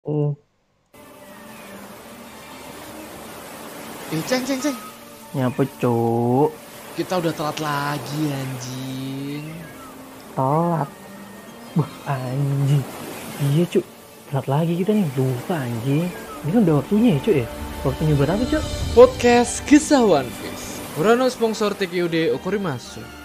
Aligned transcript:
Hmm. 0.00 0.32
Eh, 4.10 4.22
ceng, 4.24 4.42
ceng, 4.48 4.60
ceng. 4.64 4.76
Nyapa 5.36 5.62
cuk? 5.76 6.50
Kita 6.96 7.20
udah 7.20 7.32
telat 7.36 7.58
lagi, 7.60 8.32
anjing. 8.32 9.44
Telat. 10.32 10.88
Wah 11.76 11.92
anjing. 12.08 12.82
Iya 13.52 13.64
cuk. 13.68 13.84
Telat 14.32 14.46
lagi 14.48 14.72
kita 14.80 14.96
nih. 14.96 15.06
Lupa 15.14 15.60
anjing. 15.60 16.08
Ini 16.42 16.48
kan 16.48 16.60
udah 16.64 16.76
waktunya 16.80 17.08
ya 17.14 17.20
cuk 17.20 17.36
ya. 17.44 17.46
Waktunya 17.84 18.12
buat 18.16 18.30
apa 18.32 18.44
cuk? 18.48 18.64
Podcast 18.96 19.62
Kisah 19.68 20.00
One 20.00 20.32
Piece. 20.40 20.80
Murano 20.96 21.28
sponsor 21.28 21.76
TQD 21.76 22.32
Okorimasu. 22.34 23.19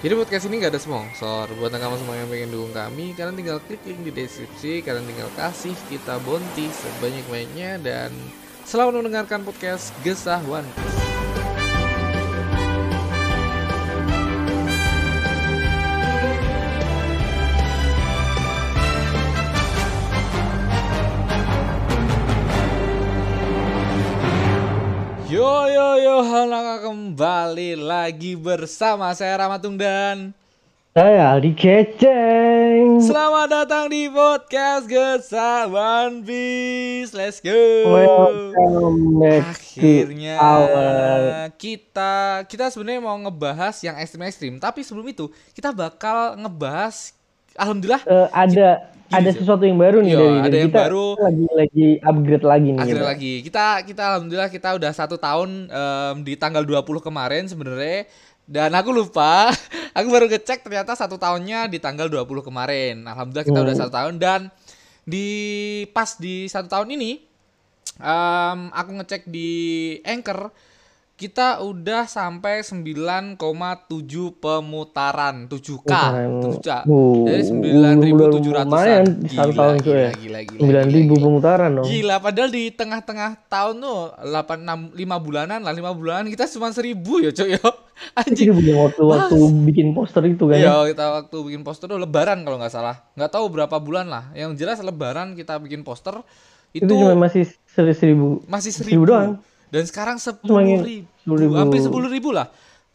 Jadi 0.00 0.16
podcast 0.16 0.48
ini 0.48 0.64
nggak 0.64 0.72
ada 0.72 0.80
sponsor. 0.80 1.44
Buat 1.60 1.76
kamu 1.76 2.00
semua 2.00 2.16
yang 2.16 2.32
pengen 2.32 2.48
dukung 2.48 2.72
kami, 2.72 3.12
kalian 3.12 3.36
tinggal 3.36 3.60
klik 3.60 3.84
link 3.84 4.00
di 4.00 4.08
deskripsi. 4.08 4.80
Kalian 4.80 5.04
tinggal 5.04 5.28
kasih 5.36 5.76
kita 5.92 6.16
bonti 6.24 6.72
sebanyak-banyaknya 6.72 7.84
dan 7.84 8.08
selalu 8.64 9.04
mendengarkan 9.04 9.44
podcast 9.44 9.92
Gesah 10.00 10.40
One. 10.48 10.99
Kembali 26.90 27.78
lagi 27.78 28.34
bersama 28.34 29.14
saya 29.14 29.38
Ramatung 29.38 29.78
dan 29.78 30.34
Saya 30.90 31.38
Aldi 31.38 31.54
Keceng. 31.54 32.98
selamat 32.98 33.46
datang 33.46 33.86
di 33.86 34.10
podcast 34.10 34.90
Gesah 34.90 35.70
One 35.70 36.26
Piece. 36.26 37.14
Let's 37.14 37.38
go. 37.38 37.54
Welcome 37.94 39.22
Akhirnya 39.22 40.34
our 40.34 41.54
kita 41.54 42.42
kita 42.50 42.74
sebenarnya 42.74 43.06
mau 43.06 43.14
ngebahas 43.22 43.78
yang 43.86 43.94
ekstrim-ekstrim, 43.94 44.58
tapi 44.58 44.82
sebelum 44.82 45.06
itu 45.14 45.30
kita 45.54 45.70
bakal 45.70 46.34
ngebahas 46.42 47.14
alhamdulillah 47.60 48.02
Eh, 48.02 48.28
ada 48.32 48.68
Gini, 49.06 49.12
ada 49.12 49.28
Cuk. 49.28 49.38
sesuatu 49.38 49.64
yang 49.64 49.76
baru 49.76 49.98
nih 50.00 50.08
Iya, 50.08 50.16
dari 50.16 50.30
ada 50.30 50.42
dari 50.46 50.56
yang 50.56 50.66
kita. 50.66 50.80
baru. 50.80 51.06
Lagi 51.18 51.46
lagi 51.52 51.86
upgrade 52.00 52.46
lagi 52.46 52.68
nih. 52.68 52.78
akhirnya 52.78 52.98
kita. 52.98 53.10
lagi 53.10 53.32
kita 53.42 53.64
kita 53.84 54.02
alhamdulillah 54.08 54.50
kita 54.50 54.68
udah 54.72 54.92
satu 54.92 55.16
tahun 55.16 55.48
em, 55.66 56.14
di 56.22 56.34
tanggal 56.34 56.62
20 56.62 56.80
kemarin 57.00 57.44
sebenarnya 57.44 58.06
dan 58.46 58.70
aku 58.72 58.90
lupa 58.90 59.50
aku 59.96 60.08
baru 60.08 60.26
ngecek 60.26 60.62
ternyata 60.62 60.94
satu 60.94 61.16
tahunnya 61.16 61.66
di 61.66 61.78
tanggal 61.78 62.06
20 62.06 62.22
kemarin 62.40 63.02
alhamdulillah 63.04 63.44
kita 63.44 63.60
udah 63.60 63.72
Hmm. 63.72 63.82
satu 63.82 63.92
tahun 63.92 64.14
dan 64.16 64.40
di 65.02 65.26
pas 65.88 66.14
di 66.16 66.46
satu 66.46 66.68
tahun 66.68 66.88
ini 66.92 67.18
em, 67.98 68.58
aku 68.70 68.90
ngecek 68.94 69.26
di 69.26 69.50
anchor 70.02 70.54
kita 71.20 71.60
udah 71.60 72.08
sampai 72.08 72.64
9,7 72.64 73.36
pemutaran 74.34 75.44
7K 75.44 75.84
Pemutaran. 75.84 76.28
7K 76.40 76.68
Uh, 76.82 77.28
dari 77.28 77.44
udah 78.08 78.28
9.700 78.32 78.64
lumayan 78.64 79.04
satu 79.28 79.52
tahun 79.52 79.74
cuy 79.78 79.92
ya. 79.92 80.10
gila, 80.10 80.40
gila, 80.40 80.58
Sembilan 80.58 80.84
gila, 80.84 80.96
ribu 80.96 81.12
gila. 81.12 81.22
pemutaran 81.22 81.70
dong. 81.70 81.84
Gila, 81.84 82.16
padahal 82.18 82.48
di 82.48 82.64
tengah-tengah 82.70 83.30
tahun 83.46 83.74
tuh 83.78 84.00
8 84.16 84.64
6 84.64 84.96
5 84.96 85.20
bulanan 85.20 85.60
lah, 85.60 85.72
5 85.72 85.92
bulanan 85.92 86.24
kita 86.26 86.48
cuma 86.48 86.68
1000 86.70 86.96
ya, 87.20 87.30
Cok 87.30 87.48
ya. 87.48 87.60
Itu 87.60 88.16
Anjing. 88.16 88.48
waktu 88.72 89.02
waktu 89.02 89.36
bikin 89.66 89.92
poster 89.92 90.24
itu 90.24 90.48
kan. 90.48 90.56
ya. 90.56 90.72
Iya, 90.80 90.96
kita 90.96 91.04
waktu 91.20 91.36
bikin 91.44 91.60
poster 91.60 91.84
tuh 91.84 92.00
lebaran 92.00 92.40
kalau 92.40 92.56
nggak 92.56 92.72
salah. 92.72 92.96
Nggak 93.12 93.28
tahu 93.30 93.44
berapa 93.50 93.76
bulan 93.76 94.08
lah. 94.08 94.32
Yang 94.32 94.56
jelas 94.56 94.80
lebaran 94.80 95.36
kita 95.36 95.60
bikin 95.60 95.84
poster 95.84 96.16
itu, 96.72 96.80
Itu 96.80 96.96
cuma 96.96 97.12
masih 97.18 97.44
seri- 97.66 97.92
seribu. 97.92 98.40
masih 98.46 98.72
1000. 98.72 98.88
seribu 98.88 99.04
doang. 99.04 99.36
Dan 99.70 99.82
sekarang 99.84 100.16
10 100.16 100.42
Semakin 100.42 100.78
ribu, 100.82 101.08
10.000. 101.24 101.54
hampir 101.56 101.78
10 101.80 101.90
ribu 102.10 102.30
lah. 102.30 102.46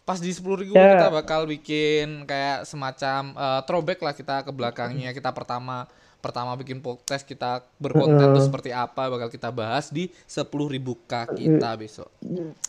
Pas 0.02 0.20
di 0.20 0.30
10 0.30 0.44
ribu 0.60 0.72
Ya. 0.72 0.94
kita 0.94 1.08
bakal 1.10 1.44
bikin 1.46 2.24
kayak 2.24 2.64
semacam 2.64 3.22
eh, 3.34 3.62
throwback 3.64 4.00
lah 4.00 4.12
kita 4.12 4.36
ke 4.42 4.52
belakangnya. 4.52 5.10
Kita 5.10 5.32
pertama 5.32 5.88
pertama 6.18 6.54
bikin 6.54 6.78
podcast 6.80 7.22
kita 7.22 7.62
berkonten 7.76 8.34
tuh 8.34 8.42
seperti 8.42 8.70
apa 8.70 9.08
bakal 9.08 9.30
kita 9.30 9.50
bahas 9.50 9.88
di 9.88 10.10
10 10.26 10.42
ribu 10.68 10.98
k 11.04 11.22
kita 11.28 11.74
besok. 11.76 12.10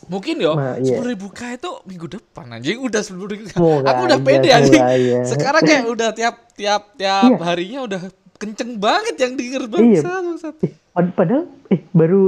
Mungkin 0.05 0.37
yo 0.37 0.53
Nah, 0.53 0.77
iya. 0.77 0.93
10 0.95 1.03
ribu 1.07 1.27
k 1.29 1.53
itu 1.53 1.69
minggu 1.83 2.07
depan 2.11 2.53
anjing 2.53 2.77
udah 2.79 3.01
10 3.01 3.17
ribu 3.27 3.43
k. 3.43 3.57
Aku 3.57 4.01
udah 4.05 4.13
aja, 4.13 4.17
pede 4.19 4.49
anjing. 4.51 4.77
aja. 4.79 5.17
Sekarang 5.27 5.61
kayak 5.61 5.83
udah 5.93 6.09
tiap 6.11 6.35
tiap 6.53 6.93
tiap 6.95 7.27
Iya. 7.27 7.41
harinya 7.43 7.79
udah 7.83 8.01
kenceng 8.35 8.77
banget 8.77 9.15
yang 9.17 9.33
denger 9.33 9.61
Iya. 9.63 9.71
bangsa 9.71 10.09
bangsat. 10.23 10.55
Eh, 10.61 10.71
pad- 10.91 11.13
padahal 11.13 11.43
eh 11.67 11.81
baru 11.91 12.21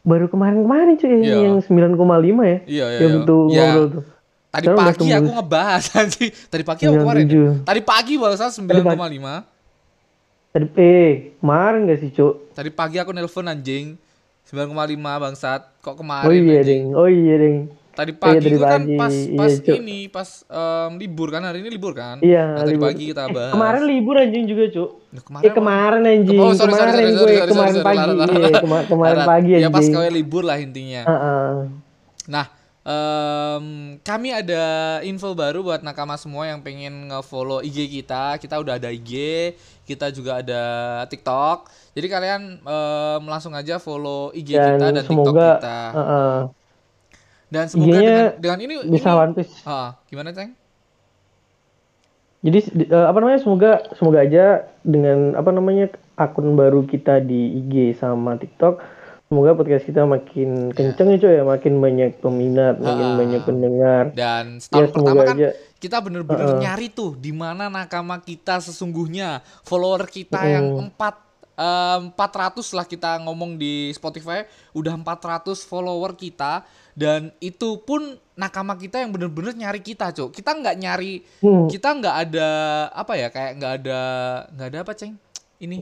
baru 0.00 0.26
kemarin-kemarin 0.26 0.96
cuy 0.96 1.08
yang- 1.10 1.22
Iya. 1.22 1.36
yang 1.44 1.56
9,5 1.60 1.96
ya. 2.42 2.58
Iya, 2.64 2.86
iya, 2.86 2.98
Yang 2.98 3.10
iya. 3.10 3.18
betul 3.18 3.40
Iya. 3.42 3.60
ngobrol 3.66 3.86
tuh. 3.90 4.04
Tadi 4.50 4.66
Sekarang 4.66 4.80
pagi 4.82 5.08
aku 5.12 5.30
ngebahas 5.30 5.84
anjing. 6.00 6.30
Tadi 6.50 6.62
pagi 6.64 6.82
apa 6.82 6.96
kemarin? 6.96 7.22
ya? 7.22 7.30
97. 7.30 7.62
Tadi 7.62 7.80
pagi 7.80 8.14
barusan 8.16 8.48
9,5. 8.50 9.34
Tadi 10.50 10.66
eh 10.74 11.10
kemarin 11.38 11.80
gak 11.86 11.98
sih, 12.00 12.10
Cuk? 12.10 12.34
Tadi 12.50 12.70
pagi 12.70 12.96
aku 12.98 13.10
nelpon 13.10 13.46
anjing. 13.46 13.94
9,5 14.44 14.74
bangsat. 15.16 15.62
Kok 15.78 15.94
kemarin 15.96 16.26
Oh 16.26 16.34
iya, 16.34 16.58
anjing? 16.58 16.66
Ding. 16.66 16.84
Oh 16.92 17.06
iya, 17.06 17.34
Ding. 17.38 17.58
Tadi 17.90 18.12
pagi 18.12 18.38
tadi 18.38 18.48
itu 18.48 18.58
kan 18.58 18.80
pagi. 18.80 18.94
pas 18.94 19.12
Iya, 19.12 19.34
pas 19.34 19.52
Cuk. 19.56 19.74
ini 19.76 19.98
pas 20.06 20.28
em, 20.46 20.90
libur 20.96 21.28
kan 21.28 21.42
hari 21.42 21.58
ini 21.58 21.68
libur 21.68 21.92
kan? 21.92 22.16
Iya, 22.20 22.44
Nah, 22.48 22.58
tadi 22.58 22.72
libur. 22.72 22.86
pagi 22.86 23.04
kita 23.04 23.22
Eh, 23.22 23.30
bahas. 23.30 23.52
kemarin 23.52 23.82
libur 23.84 24.14
anjing 24.16 24.44
juga, 24.44 24.64
Cuk. 24.68 24.90
Nah, 25.10 25.40
eh 25.40 25.50
kemarin 25.50 26.02
anjing. 26.02 26.38
Oh, 26.38 26.50
sorry, 26.52 26.70
kemarin 26.70 26.92
sorry, 26.92 27.02
gue 27.02 27.12
sorry, 27.12 27.34
sorry, 27.34 27.50
kemarin 27.50 27.72
sorry, 27.72 27.84
pagi. 27.84 27.98
sorry, 27.98 28.14
sorry, 28.16 28.30
Iya, 28.30 28.46
sorry. 28.46 28.62
kema- 28.62 28.86
kemarin 28.86 29.18
pagi 29.24 29.50
Ya 29.50 29.56
anjing. 29.60 29.74
pas 29.74 29.86
kau 29.86 30.02
libur 30.08 30.42
lah 30.44 30.56
intinya. 30.56 31.02
Heeh. 31.04 31.50
Nah, 32.26 32.46
em, 32.82 33.64
kami 34.00 34.28
ada 34.30 34.64
info 35.02 35.28
baru 35.34 35.58
buat 35.60 35.80
nakama 35.80 36.14
semua 36.14 36.46
yang 36.46 36.60
pengen 36.60 37.08
nge-follow 37.08 37.60
IG 37.60 37.78
kita. 37.92 38.36
Kita 38.36 38.56
udah 38.56 38.76
ada 38.76 38.88
IG, 38.88 39.12
kita 39.82 40.08
juga 40.08 40.38
ada 40.38 40.62
TikTok. 41.04 41.66
Jadi 41.90 42.06
kalian 42.06 42.40
em, 42.56 43.22
langsung 43.24 43.52
aja 43.52 43.76
follow 43.76 44.30
IG 44.30 44.48
Dan 44.48 44.62
kita 44.72 44.86
dan 44.88 45.02
TikTok 45.02 45.10
semoga 45.26 45.48
kita. 45.52 45.78
heeh, 45.92 46.36
Dan 47.50 47.66
semoga 47.66 47.98
IG-nya 47.98 48.00
dengan, 48.00 48.30
dengan 48.38 48.58
ini 48.62 48.74
bisa 48.86 49.10
ini, 49.10 49.20
One 49.20 49.32
Piece. 49.34 49.54
Ah, 49.66 49.98
gimana, 50.06 50.30
Ceng? 50.30 50.54
Jadi 52.40 52.58
eh, 52.88 53.06
apa 53.06 53.18
namanya 53.20 53.38
semoga 53.42 53.70
semoga 53.98 54.24
aja 54.24 54.64
dengan 54.80 55.36
apa 55.36 55.52
namanya 55.52 55.92
akun 56.16 56.56
baru 56.56 56.88
kita 56.88 57.20
di 57.20 57.60
IG 57.60 58.00
sama 58.00 58.40
TikTok 58.40 58.80
semoga 59.30 59.54
podcast 59.54 59.86
kita 59.86 60.02
makin 60.08 60.74
kenceng 60.74 61.14
ya 61.14 61.18
coy 61.22 61.32
ya. 61.38 61.42
Makin 61.46 61.74
banyak 61.78 62.10
peminat 62.18 62.82
makin 62.82 63.08
Ah. 63.12 63.16
banyak 63.20 63.42
pendengar. 63.46 64.04
Dan 64.10 64.56
ya 64.56 64.62
setahun 64.66 64.90
pertama 64.90 65.22
kan 65.22 65.36
aja. 65.38 65.48
kita 65.78 65.96
bener-bener 66.02 66.48
nyari 66.58 66.90
tuh 66.90 67.14
di 67.14 67.30
mana 67.30 67.70
nakama 67.70 68.18
kita 68.18 68.58
sesungguhnya. 68.58 69.44
Follower 69.62 70.08
kita 70.10 70.40
yang 70.50 70.90
empat 70.90 71.14
em, 71.54 72.10
400 72.10 72.72
lah 72.74 72.82
kita 72.88 73.22
ngomong 73.22 73.54
di 73.54 73.94
Spotify. 73.94 74.48
Udah 74.74 74.98
400 74.98 75.62
follower 75.62 76.18
kita 76.18 76.66
dan 76.92 77.20
itu 77.38 77.78
pun 77.78 78.02
nakama 78.32 78.74
kita 78.74 78.98
yang 78.98 79.10
bener-bener 79.10 79.52
nyari 79.52 79.78
kita 79.78 80.10
cok 80.10 80.30
kita 80.30 80.50
nggak 80.52 80.76
nyari 80.76 81.20
Hmm. 81.38 81.66
kita 81.66 81.92
nggak 81.92 82.16
ada 82.22 82.48
apa 82.90 83.12
ya 83.14 83.28
kayak 83.28 83.52
nggak 83.54 83.72
ada 83.78 84.00
nggak 84.50 84.66
ada 84.66 84.78
apa 84.80 84.92
ceng? 84.92 85.14
Ini. 85.58 85.76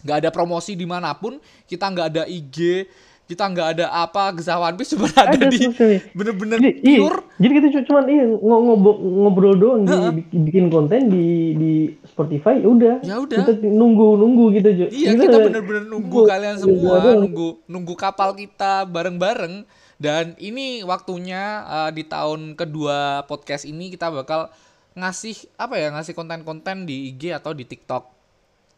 Nggak 0.00 0.16
ada 0.18 0.30
promosi 0.30 0.72
di 0.72 0.84
mana 0.84 1.12
pun 1.12 1.36
kita 1.64 1.84
nggak 1.86 2.06
ada 2.08 2.22
IG 2.24 2.84
kita 3.26 3.46
nggak 3.46 3.68
ada 3.72 3.86
apa 3.94 4.34
Gezawan 4.34 4.74
Piece 4.74 4.90
cuma 4.90 5.06
ada, 5.08 5.30
Ada 5.30 5.46
di 5.46 5.70
bener-bener 6.10 6.58
jadi, 6.58 6.70
iya, 6.82 6.98
pure. 6.98 7.18
Jadi 7.38 7.52
kita 7.54 7.66
cu- 7.70 7.86
cuman 7.86 8.04
iya 8.04 8.24
ngo- 8.26 8.42
ngobrol, 8.66 8.96
ngobrol 8.98 9.54
doang 9.54 9.80
di, 9.86 9.94
bikin- 10.42 10.66
konten 10.66 11.06
di 11.06 11.26
di 11.54 11.72
Spotify 12.02 12.58
udah. 12.58 12.98
Ya 13.00 13.16
udah. 13.16 13.38
kita 13.40 13.62
nunggu 13.62 14.18
nunggu 14.18 14.44
gitu 14.52 14.68
Jo. 14.74 14.86
Iya 14.90 15.14
kita 15.16 15.36
bener-bener 15.38 15.86
nunggu 15.86 16.26
kalian 16.26 16.58
semua 16.58 16.98
nunggu 17.14 17.48
nunggu 17.64 17.94
kapal 17.94 18.34
kita 18.34 18.82
bareng-bareng 18.84 19.62
dan 20.00 20.32
ini 20.40 20.80
waktunya 20.80 21.60
uh, 21.68 21.90
di 21.92 22.08
tahun 22.08 22.56
kedua 22.56 23.28
podcast 23.28 23.68
ini 23.68 23.92
kita 23.92 24.08
bakal 24.08 24.48
ngasih 24.96 25.36
apa 25.60 25.76
ya 25.76 25.92
ngasih 25.92 26.16
konten-konten 26.16 26.88
di 26.88 27.12
IG 27.12 27.36
atau 27.36 27.52
di 27.52 27.68
TikTok. 27.68 28.08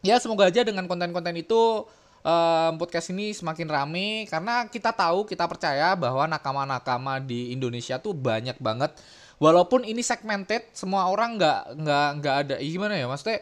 Ya 0.03 0.19
semoga 0.19 0.51
aja 0.51 0.67
dengan 0.67 0.83
konten-konten 0.83 1.31
itu 1.39 1.87
um, 2.27 2.71
podcast 2.75 3.15
ini 3.15 3.31
semakin 3.31 3.71
rame 3.71 4.27
karena 4.27 4.67
kita 4.67 4.91
tahu 4.91 5.23
kita 5.23 5.47
percaya 5.47 5.95
bahwa 5.95 6.27
nakama-nakama 6.27 7.23
di 7.23 7.55
Indonesia 7.55 7.95
tuh 8.03 8.11
banyak 8.11 8.59
banget. 8.59 8.91
Walaupun 9.39 9.87
ini 9.87 10.03
segmented, 10.03 10.67
semua 10.75 11.07
orang 11.07 11.39
nggak 11.39 11.59
nggak 11.79 12.07
nggak 12.19 12.35
ada 12.35 12.55
gimana 12.59 12.99
ya 12.99 13.07
maksudnya 13.07 13.39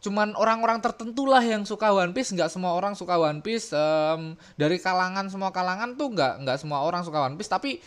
cuman 0.00 0.32
orang-orang 0.32 0.80
tertentu 0.80 1.28
lah 1.28 1.44
yang 1.44 1.68
suka 1.68 1.92
One 1.92 2.16
Piece. 2.16 2.32
Nggak 2.32 2.48
semua 2.48 2.72
orang 2.72 2.96
suka 2.96 3.20
One 3.20 3.44
Piece. 3.44 3.72
Em, 3.76 4.34
dari 4.56 4.80
kalangan 4.80 5.28
semua 5.28 5.52
kalangan 5.52 5.94
tuh 5.94 6.12
nggak 6.16 6.44
nggak 6.44 6.58
semua 6.58 6.80
orang 6.82 7.04
suka 7.04 7.20
One 7.20 7.36
Piece. 7.36 7.52
Tapi 7.52 7.80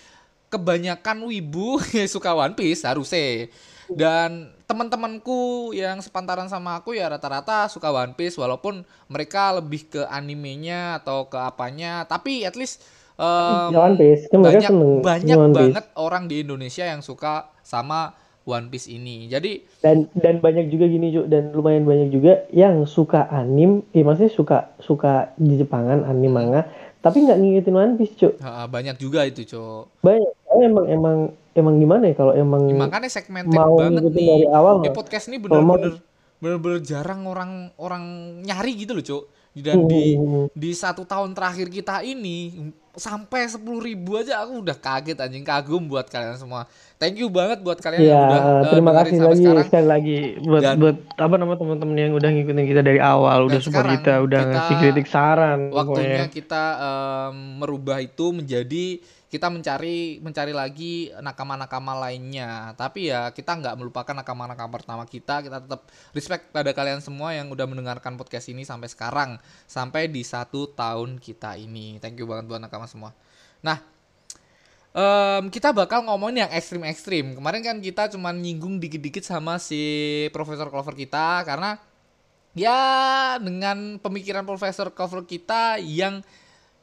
kebanyakan 0.53 1.25
wibu 1.25 1.81
yang 1.97 2.09
suka 2.09 2.37
One 2.37 2.53
Piece 2.53 2.85
harusnya. 2.85 3.49
Dan 3.89 4.53
teman-temanku 4.63 5.73
yang 5.75 5.99
sepantaran 5.99 6.47
sama 6.47 6.79
aku 6.79 6.95
ya 6.95 7.09
rata-rata 7.09 7.65
suka 7.67 7.89
One 7.89 8.13
Piece. 8.13 8.37
Walaupun 8.37 8.85
mereka 9.09 9.57
lebih 9.57 9.89
ke 9.89 10.01
animenya 10.05 11.01
atau 11.01 11.25
ke 11.27 11.35
apanya, 11.35 12.05
tapi 12.05 12.45
at 12.45 12.53
least 12.53 12.85
um, 13.17 13.73
One 13.73 13.97
Piece, 13.97 14.29
mereka 14.29 14.69
banyak 14.69 15.01
banyak 15.01 15.39
banget 15.49 15.85
orang 15.97 16.29
di 16.29 16.45
Indonesia 16.45 16.85
yang 16.85 17.01
suka 17.01 17.49
sama 17.65 18.13
One 18.43 18.67
Piece 18.67 18.87
ini. 18.87 19.27
Jadi 19.27 19.63
dan 19.79 20.11
dan 20.13 20.39
banyak 20.39 20.67
juga 20.67 20.85
gini 20.85 21.11
Cuk 21.11 21.27
dan 21.27 21.51
lumayan 21.51 21.83
banyak 21.83 22.11
juga 22.11 22.43
yang 22.51 22.83
suka 22.83 23.27
anim 23.27 23.83
ya 23.91 24.03
maksudnya 24.03 24.31
suka 24.31 24.57
suka 24.77 25.31
di 25.35 25.55
Jepangan 25.55 26.03
anim 26.03 26.29
manga 26.29 26.67
tapi 26.99 27.23
nggak 27.23 27.35
ngikutin 27.35 27.75
One 27.75 27.93
Piece 27.95 28.15
Cuk 28.15 28.39
uh, 28.39 28.67
banyak 28.67 28.95
juga 28.95 29.23
itu, 29.23 29.43
Cok. 29.43 29.99
banyak 29.99 30.31
emang 30.63 30.85
emang 30.87 31.17
emang 31.51 31.75
gimana 31.75 32.03
ya 32.07 32.15
kalau 32.15 32.31
emang 32.31 32.63
Ya, 32.65 32.75
makanya 32.79 33.09
segmented 33.09 33.51
mau 33.51 33.75
banget 33.75 34.07
nih. 34.07 34.13
dari 34.15 34.47
awal 34.47 34.73
nggak? 34.79 34.95
podcast 34.95 35.27
ini 35.27 35.37
bener-bener 35.37 35.99
bener-bener 36.39 36.79
jarang 36.79 37.23
orang 37.23 37.71
orang 37.75 38.03
nyari 38.43 38.75
gitu 38.75 38.91
loh, 38.91 39.03
Cuk. 39.03 39.23
Dan 39.55 39.85
di 39.85 40.13
Hmm. 40.13 40.49
di 40.51 40.71
satu 40.71 41.03
tahun 41.03 41.31
terakhir 41.31 41.69
kita 41.69 42.01
ini 42.01 42.57
sampai 42.91 43.45
sepuluh 43.45 43.81
ribu 43.81 44.15
aja 44.15 44.37
aku 44.39 44.59
udah 44.59 44.73
kaget 44.73 45.13
anjing 45.15 45.41
kagum 45.41 45.81
buat 45.83 46.05
kalian 46.05 46.33
semua. 46.35 46.65
Thank 46.95 47.17
you 47.17 47.27
banget 47.27 47.59
buat 47.59 47.77
kalian 47.77 47.99
ya 47.99 48.07
yang 48.07 48.21
udah 48.23 48.39
uh, 48.39 48.63
terima 48.67 48.89
dengerin 48.91 49.01
kasih 49.03 49.19
lagi 49.19 49.37
sekarang. 49.39 49.65
sekali 49.65 49.87
lagi 49.87 50.17
buat 50.39 50.61
Dan- 50.63 50.77
buat 50.79 50.97
apa 51.11 51.35
nama 51.35 51.53
teman-teman 51.53 51.95
yang 51.95 52.13
udah 52.13 52.29
ngikutin 52.31 52.65
kita 52.65 52.81
dari 52.81 52.97
awal 52.97 53.39
udah 53.43 53.59
support 53.59 53.85
kita 53.91 54.13
udah 54.19 54.39
kita- 54.39 54.51
ngasih 54.51 54.75
kritik 54.79 55.07
saran 55.07 55.59
Waktunya 55.69 56.05
pokoknya. 56.21 56.25
kita 56.29 56.63
em, 56.75 57.35
merubah 57.59 57.97
itu 57.99 58.25
menjadi 58.31 58.85
kita 59.33 59.49
mencari 59.49 60.21
mencari 60.21 60.53
lagi 60.53 61.09
nakama-nakama 61.17 61.97
lainnya. 62.05 62.77
Tapi 62.77 63.09
ya 63.09 63.33
kita 63.33 63.57
nggak 63.57 63.81
melupakan 63.81 64.13
nakama-nakama 64.13 64.69
pertama 64.69 65.03
kita. 65.09 65.41
Kita 65.41 65.57
tetap 65.57 65.89
respect 66.13 66.53
pada 66.53 66.69
kalian 66.69 67.01
semua 67.01 67.33
yang 67.33 67.49
udah 67.49 67.65
mendengarkan 67.65 68.13
podcast 68.13 68.53
ini 68.53 68.61
sampai 68.61 68.93
sekarang, 68.93 69.41
sampai 69.65 70.05
di 70.05 70.21
satu 70.21 70.69
tahun 70.69 71.17
kita 71.17 71.57
ini. 71.57 71.97
Thank 71.97 72.21
you 72.21 72.29
banget 72.29 72.45
buat 72.45 72.61
nakama 72.61 72.85
semua. 72.85 73.17
Nah, 73.65 73.81
em, 74.93 75.49
kita 75.49 75.73
bakal 75.73 76.05
ngomongin 76.05 76.45
yang 76.45 76.51
ekstrim-ekstrim. 76.53 77.33
Kemarin 77.33 77.65
kan 77.65 77.77
kita 77.81 78.13
cuma 78.13 78.29
nyinggung 78.29 78.77
dikit-dikit 78.77 79.25
sama 79.25 79.57
si 79.57 79.81
Profesor 80.29 80.69
Clover 80.69 80.93
kita 80.93 81.41
karena 81.41 81.81
ya 82.53 83.41
dengan 83.41 83.97
pemikiran 83.97 84.45
Profesor 84.45 84.93
Clover 84.93 85.25
kita 85.25 85.81
yang 85.81 86.21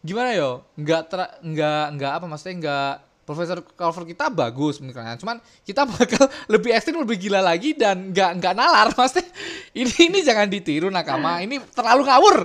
gimana 0.01 0.31
yo? 0.33 0.65
Nggak 0.75 1.03
ter 1.07 1.21
nggak 1.41 1.85
nggak 1.95 2.13
apa 2.17 2.25
maksudnya 2.25 2.57
nggak 2.59 2.93
Profesor 3.21 3.63
Clover 3.63 4.03
kita 4.05 4.27
bagus 4.27 4.83
pemikirannya 4.83 5.15
cuman 5.15 5.39
kita 5.63 5.87
bakal 5.93 6.27
lebih 6.47 6.75
ekstrim 6.75 6.99
lebih 6.99 7.21
gila 7.21 7.39
lagi 7.39 7.73
dan 7.73 8.11
nggak 8.11 8.31
nggak 8.37 8.55
nalar 8.55 8.91
maksudnya. 8.99 9.29
Ini 9.71 10.11
ini 10.11 10.19
jangan 10.21 10.47
ditiru 10.47 10.89
nakama. 10.89 11.39
Ini 11.41 11.63
terlalu 11.71 12.05
ngawur. 12.05 12.37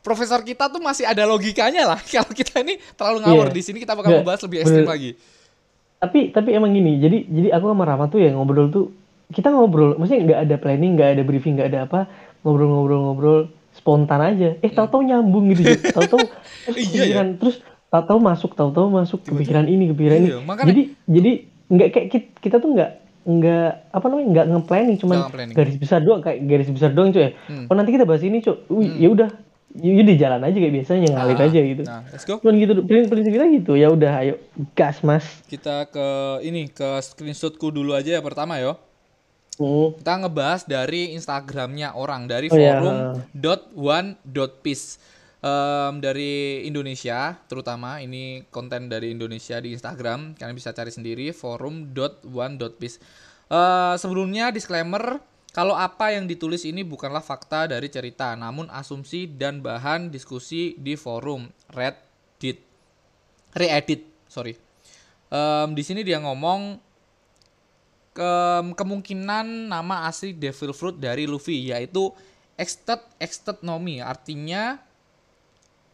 Profesor 0.00 0.40
kita 0.40 0.72
tuh 0.72 0.80
masih 0.80 1.04
ada 1.04 1.28
logikanya 1.28 1.84
lah. 1.84 2.00
Kalau 2.08 2.32
kita 2.32 2.64
ini 2.64 2.80
terlalu 2.96 3.20
ngawur 3.20 3.46
Iya. 3.52 3.54
di 3.54 3.62
sini 3.62 3.78
kita 3.78 3.92
bakal 3.92 4.08
Nggak, 4.08 4.20
membahas 4.24 4.40
lebih 4.48 4.58
ekstrim 4.64 4.84
bener. 4.84 4.94
lagi. 4.96 5.10
Tapi 6.00 6.20
tapi 6.32 6.48
emang 6.56 6.72
gini 6.72 6.96
jadi 6.96 7.28
jadi 7.28 7.48
aku 7.52 7.68
sama 7.68 7.84
Rama 7.84 8.08
tuh 8.08 8.24
ya 8.24 8.32
ngobrol 8.32 8.72
tuh 8.72 8.88
kita 9.28 9.52
ngobrol 9.52 10.00
maksudnya 10.00 10.24
nggak 10.24 10.40
ada 10.48 10.56
planning 10.56 10.92
nggak 10.96 11.10
ada 11.12 11.22
briefing 11.22 11.60
nggak 11.60 11.68
ada 11.68 11.80
apa 11.84 12.00
ngobrol-ngobrol-ngobrol 12.40 13.52
spontan 13.72 14.20
aja. 14.20 14.58
Eh 14.58 14.68
tahu-tahu 14.68 15.02
nyambung 15.02 15.50
gitu 15.50 15.62
Ju. 15.64 15.74
tahu-tahu 15.96 16.20
Iya, 16.20 16.64
kepikiran 16.66 17.26
terus 17.36 17.56
tahu-tahu 17.86 18.18
masuk 18.18 18.50
tahu-tahu 18.52 18.86
masuk 18.88 19.20
kepikiran 19.22 19.64
ini 19.64 19.90
kepikiran 19.90 20.18
ini. 20.18 20.28
Iya, 20.28 20.38
makanya- 20.40 20.68
jadi 20.68 20.82
jadi 21.06 21.30
nggak 21.68 21.88
kayak 21.88 22.06
kita, 22.08 22.26
kita 22.40 22.56
tuh 22.58 22.70
nggak 22.72 22.90
nggak 23.22 23.68
apa 23.90 24.04
namanya 24.06 24.26
nggak 24.28 24.46
nge-planning 24.48 24.96
cuman 24.96 25.14
Nggak 25.14 25.28
nge-planning. 25.28 25.54
garis 25.54 25.76
besar 25.76 26.00
doang 26.00 26.20
kayak 26.20 26.38
garis 26.42 26.68
besar 26.68 26.90
doang 26.90 27.10
cuy. 27.10 27.30
Hmm. 27.44 27.66
oh 27.66 27.74
nanti 27.74 27.90
kita 27.90 28.04
bahas 28.04 28.22
ini 28.22 28.38
cuy. 28.38 28.56
Wih, 28.68 28.90
ya 28.96 29.08
udah. 29.08 29.30
Ya 29.72 29.94
udah 29.94 30.16
jalan 30.18 30.42
aja 30.42 30.56
kayak 30.56 30.74
biasanya 30.74 31.08
ngalir 31.14 31.36
Nah, 31.36 31.46
aja 31.46 31.60
gitu. 31.62 31.82
nah 31.84 32.02
let's 32.10 32.24
go. 32.24 32.34
Cuman 32.36 32.58
gitu 32.58 32.72
prinsip 32.82 33.06
prinsip 33.08 33.30
kita 33.30 33.46
gitu. 33.54 33.72
Ya 33.74 33.86
udah 33.86 34.12
ayo 34.18 34.34
gas 34.72 34.98
mas. 35.00 35.22
Kita 35.46 35.86
ke 35.86 36.06
ini 36.42 36.66
ke 36.66 36.98
screenshotku 36.98 37.70
dulu 37.70 37.94
aja 37.94 38.10
ya 38.10 38.20
pertama 38.20 38.58
yo 38.58 38.74
Hmm. 39.60 39.92
kita 40.00 40.24
ngebahas 40.24 40.64
dari 40.64 41.12
Instagramnya 41.12 41.92
orang 41.92 42.24
dari 42.24 42.48
Oh, 42.48 42.56
iya. 42.56 42.80
forum 42.80 42.96
dot 43.36 43.68
one 43.76 44.16
dot 44.24 44.64
peace. 44.64 44.96
Em, 45.40 46.00
dari 46.00 46.64
Indonesia 46.64 47.36
terutama 47.44 48.00
ini 48.00 48.44
konten 48.48 48.88
dari 48.88 49.12
Indonesia 49.12 49.60
di 49.60 49.76
Instagram. 49.76 50.32
Kalian 50.36 50.56
bisa 50.56 50.72
cari 50.72 50.88
sendiri 50.88 51.32
forum 51.36 51.92
dot 51.92 52.24
one 52.24 52.56
dot 52.56 52.80
peace. 52.80 52.96
Eh, 53.52 53.94
sebelumnya 54.00 54.48
disclaimer 54.48 55.20
kalau 55.52 55.76
apa 55.76 56.16
yang 56.16 56.24
ditulis 56.24 56.64
ini 56.64 56.80
bukanlah 56.80 57.20
fakta 57.20 57.68
dari 57.68 57.88
cerita 57.92 58.32
namun 58.36 58.70
asumsi 58.72 59.28
dan 59.28 59.60
bahan 59.60 60.08
diskusi 60.08 60.72
di 60.80 60.96
forum 60.96 61.48
Reddit. 61.72 62.64
Reedit 63.52 64.08
sorry. 64.24 64.56
Em, 65.28 65.68
di 65.76 65.82
sini 65.84 66.00
dia 66.00 66.16
ngomong 66.20 66.89
ke- 68.10 68.74
kemungkinan 68.74 69.70
nama 69.70 70.06
asli 70.06 70.34
Devil 70.34 70.74
Fruit 70.74 70.96
dari 70.98 71.24
Luffy 71.30 71.70
yaitu 71.70 72.10
Extet 72.58 73.00
Extet 73.16 73.62
Nomi 73.64 74.02
artinya 74.02 74.76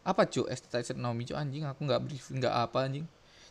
apa 0.03 0.23
cu 0.27 0.47
Extet 0.47 0.83
Extet 0.83 0.99
Nomi 0.99 1.23
cu 1.27 1.35
anjing 1.35 1.63
aku 1.63 1.83
nggak 1.83 2.01
brief 2.03 2.25
nggak 2.31 2.53
apa 2.53 2.87
anjing. 2.87 3.05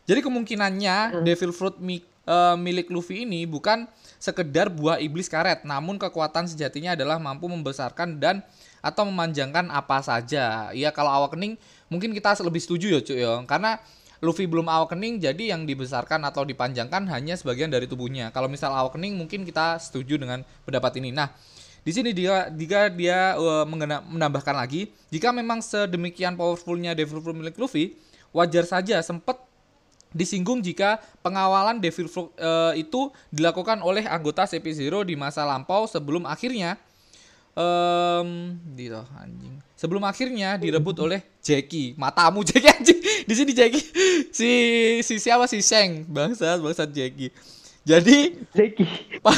Jadi 0.07 0.19
kemungkinannya 0.23 1.19
Devil 1.27 1.51
Fruit 1.51 1.75
mi- 1.83 2.05
eh, 2.23 2.55
milik 2.55 2.87
Luffy 2.89 3.27
ini 3.27 3.43
bukan 3.43 3.87
sekedar 4.17 4.71
buah 4.71 4.97
iblis 4.97 5.27
karet 5.27 5.63
namun 5.67 5.99
kekuatan 5.99 6.47
sejatinya 6.47 6.95
adalah 6.95 7.19
mampu 7.19 7.45
membesarkan 7.49 8.19
dan 8.19 8.39
atau 8.79 9.03
memanjangkan 9.09 9.67
apa 9.67 9.99
saja. 9.99 10.71
Iya 10.71 10.93
kalau 10.95 11.11
awakening 11.11 11.57
mungkin 11.91 12.13
kita 12.13 12.37
lebih 12.39 12.61
setuju 12.61 12.87
ya 12.93 12.99
cu 13.03 13.13
ya. 13.17 13.33
Karena 13.43 13.81
Luffy 14.21 14.49
belum 14.49 14.65
awakening 14.65 15.21
jadi 15.21 15.53
yang 15.53 15.69
dibesarkan 15.69 16.25
atau 16.25 16.41
dipanjangkan 16.43 17.05
hanya 17.11 17.37
sebagian 17.37 17.69
dari 17.69 17.85
tubuhnya. 17.85 18.33
Kalau 18.33 18.49
misal 18.49 18.73
awakening 18.73 19.13
mungkin 19.13 19.45
kita 19.45 19.77
setuju 19.77 20.17
dengan 20.17 20.41
pendapat 20.65 20.97
ini. 20.97 21.13
Nah, 21.13 21.29
di 21.85 21.91
sini 21.95 22.11
dia 22.11 22.51
jika 22.51 22.91
dia 22.91 23.37
mengena- 23.63 24.03
menambahkan 24.03 24.57
lagi, 24.57 24.91
jika 25.13 25.29
memang 25.31 25.61
sedemikian 25.63 26.35
powerfulnya 26.35 26.97
Devil 26.97 27.21
Fruit 27.21 27.37
milik 27.37 27.55
Luffy, 27.55 27.95
wajar 28.35 28.67
saja 28.67 28.99
sempat 29.05 29.39
disinggung 30.15 30.63
jika 30.63 31.03
pengawalan 31.21 31.77
Devil 31.83 32.07
Fruit 32.07 32.31
eh, 32.39 32.83
itu 32.83 33.11
dilakukan 33.29 33.83
oleh 33.83 34.07
anggota 34.07 34.47
CP0 34.47 35.03
di 35.07 35.15
masa 35.19 35.43
lampau 35.43 35.85
sebelum 35.85 36.23
akhirnya 36.25 36.79
Em, 37.57 38.29
gitu 38.77 39.01
anjing. 39.17 39.57
Sebelum 39.73 40.05
akhirnya 40.05 40.61
direbut 40.61 40.93
oleh 41.01 41.25
Jackie. 41.41 41.97
Matamu 41.97 42.45
Jackie 42.47 42.69
anjing. 42.69 42.99
Di 43.25 43.33
sini 43.33 43.51
Jackie 43.57 43.81
si 44.29 44.51
si 45.01 45.13
siapa 45.17 45.49
si 45.49 45.65
Sheng, 45.65 46.05
bangsat 46.05 46.61
bangsat 46.61 46.93
Jackie. 46.93 47.33
Jadi 47.87 48.35
Zeki 48.53 48.85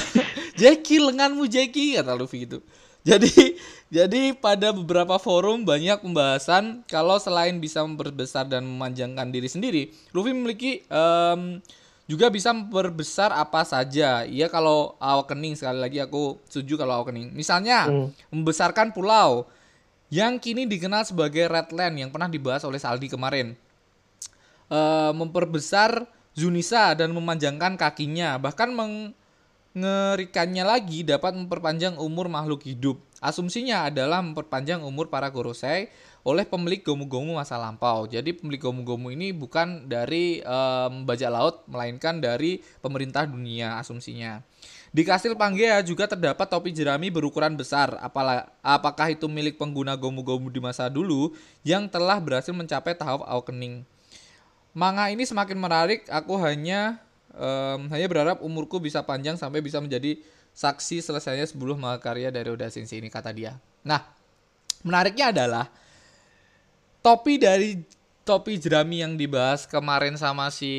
Jackie 0.59 0.99
lenganmu 0.99 1.45
Jackie 1.47 1.95
kata 1.95 2.17
Luffy 2.17 2.43
gitu. 2.43 2.59
Jadi 3.07 3.55
jadi 3.87 4.35
pada 4.35 4.75
beberapa 4.75 5.15
forum 5.15 5.63
banyak 5.63 6.03
pembahasan 6.03 6.83
kalau 6.89 7.15
selain 7.21 7.55
bisa 7.61 7.85
memperbesar 7.85 8.49
dan 8.49 8.67
memanjangkan 8.67 9.31
diri 9.31 9.47
sendiri, 9.47 9.83
Luffy 10.11 10.35
memiliki 10.35 10.83
em, 10.91 11.63
juga 12.09 12.33
bisa 12.33 12.49
memperbesar 12.49 13.29
apa 13.29 13.61
saja. 13.61 14.25
Iya 14.25 14.49
kalau 14.49 14.97
awakening 14.97 15.53
sekali 15.53 15.77
lagi 15.77 16.01
aku 16.01 16.41
setuju 16.49 16.81
kalau 16.81 17.05
awakening. 17.05 17.29
Misalnya 17.37 17.85
Hmm. 17.85 18.09
membesarkan 18.33 18.89
pulau 18.97 19.45
yang 20.09 20.41
kini 20.41 20.65
dikenal 20.65 21.05
sebagai 21.05 21.45
Redland 21.45 22.01
yang 22.01 22.09
pernah 22.09 22.25
dibahas 22.25 22.65
oleh 22.65 22.81
Saldi 22.81 23.05
kemarin 23.05 23.53
eh, 24.73 25.11
memperbesar 25.13 26.09
Zunisa 26.33 26.97
dan 26.97 27.13
memanjangkan 27.13 27.77
kakinya, 27.77 28.37
bahkan 28.41 28.73
mengerikannya 28.73 30.65
lagi 30.65 31.05
dapat 31.05 31.37
memperpanjang 31.37 31.97
umur 32.01 32.25
makhluk 32.25 32.65
hidup. 32.65 32.97
Asumsinya 33.21 33.85
adalah 33.85 34.23
memperpanjang 34.23 34.81
umur 34.81 35.13
para 35.13 35.29
Gorosei 35.29 35.89
oleh 36.27 36.43
pemilik 36.43 36.83
gomu-gomu 36.83 37.39
masa 37.39 37.55
lampau. 37.55 38.05
Jadi 38.05 38.35
pemilik 38.35 38.59
gomu-gomu 38.59 39.11
ini 39.13 39.31
bukan 39.31 39.87
dari 39.87 40.43
em, 40.43 40.93
bajak 41.07 41.31
laut, 41.31 41.55
melainkan 41.71 42.19
dari 42.19 42.59
pemerintah 42.83 43.23
dunia 43.23 43.79
asumsinya. 43.79 44.43
Di 44.89 45.05
kastil 45.05 45.37
Pangea 45.37 45.79
juga 45.85 46.09
terdapat 46.09 46.49
topi 46.49 46.73
jerami 46.73 47.13
berukuran 47.13 47.53
besar. 47.53 47.93
Apala- 48.01 48.49
apakah 48.65 49.13
itu 49.13 49.29
milik 49.29 49.61
pengguna 49.61 49.93
gomu-gomu 49.93 50.49
di 50.49 50.57
masa 50.57 50.89
dulu 50.89 51.31
yang 51.61 51.85
telah 51.85 52.17
berhasil 52.17 52.51
mencapai 52.51 52.97
tahap 52.97 53.21
awakening? 53.23 53.85
Manga 54.73 55.07
ini 55.13 55.23
semakin 55.29 55.57
menarik. 55.57 56.09
Aku 56.09 56.35
hanya 56.41 56.97
em, 57.37 57.85
hanya 57.93 58.07
berharap 58.09 58.41
umurku 58.41 58.81
bisa 58.81 59.05
panjang 59.05 59.37
sampai 59.37 59.61
bisa 59.61 59.77
menjadi 59.77 60.17
saksi 60.57 60.99
selesainya 61.05 61.45
sebuah 61.47 61.77
mahakarya 61.77 62.33
dari 62.33 62.49
Oda 62.49 62.67
Sensei 62.67 62.99
ini 62.99 63.07
kata 63.07 63.29
dia. 63.31 63.55
Nah, 63.85 64.03
menariknya 64.81 65.31
adalah 65.31 65.69
topi 66.99 67.37
dari 67.37 67.79
topi 68.21 68.61
jerami 68.61 69.01
yang 69.01 69.17
dibahas 69.17 69.65
kemarin 69.65 70.13
sama 70.15 70.53
si. 70.53 70.73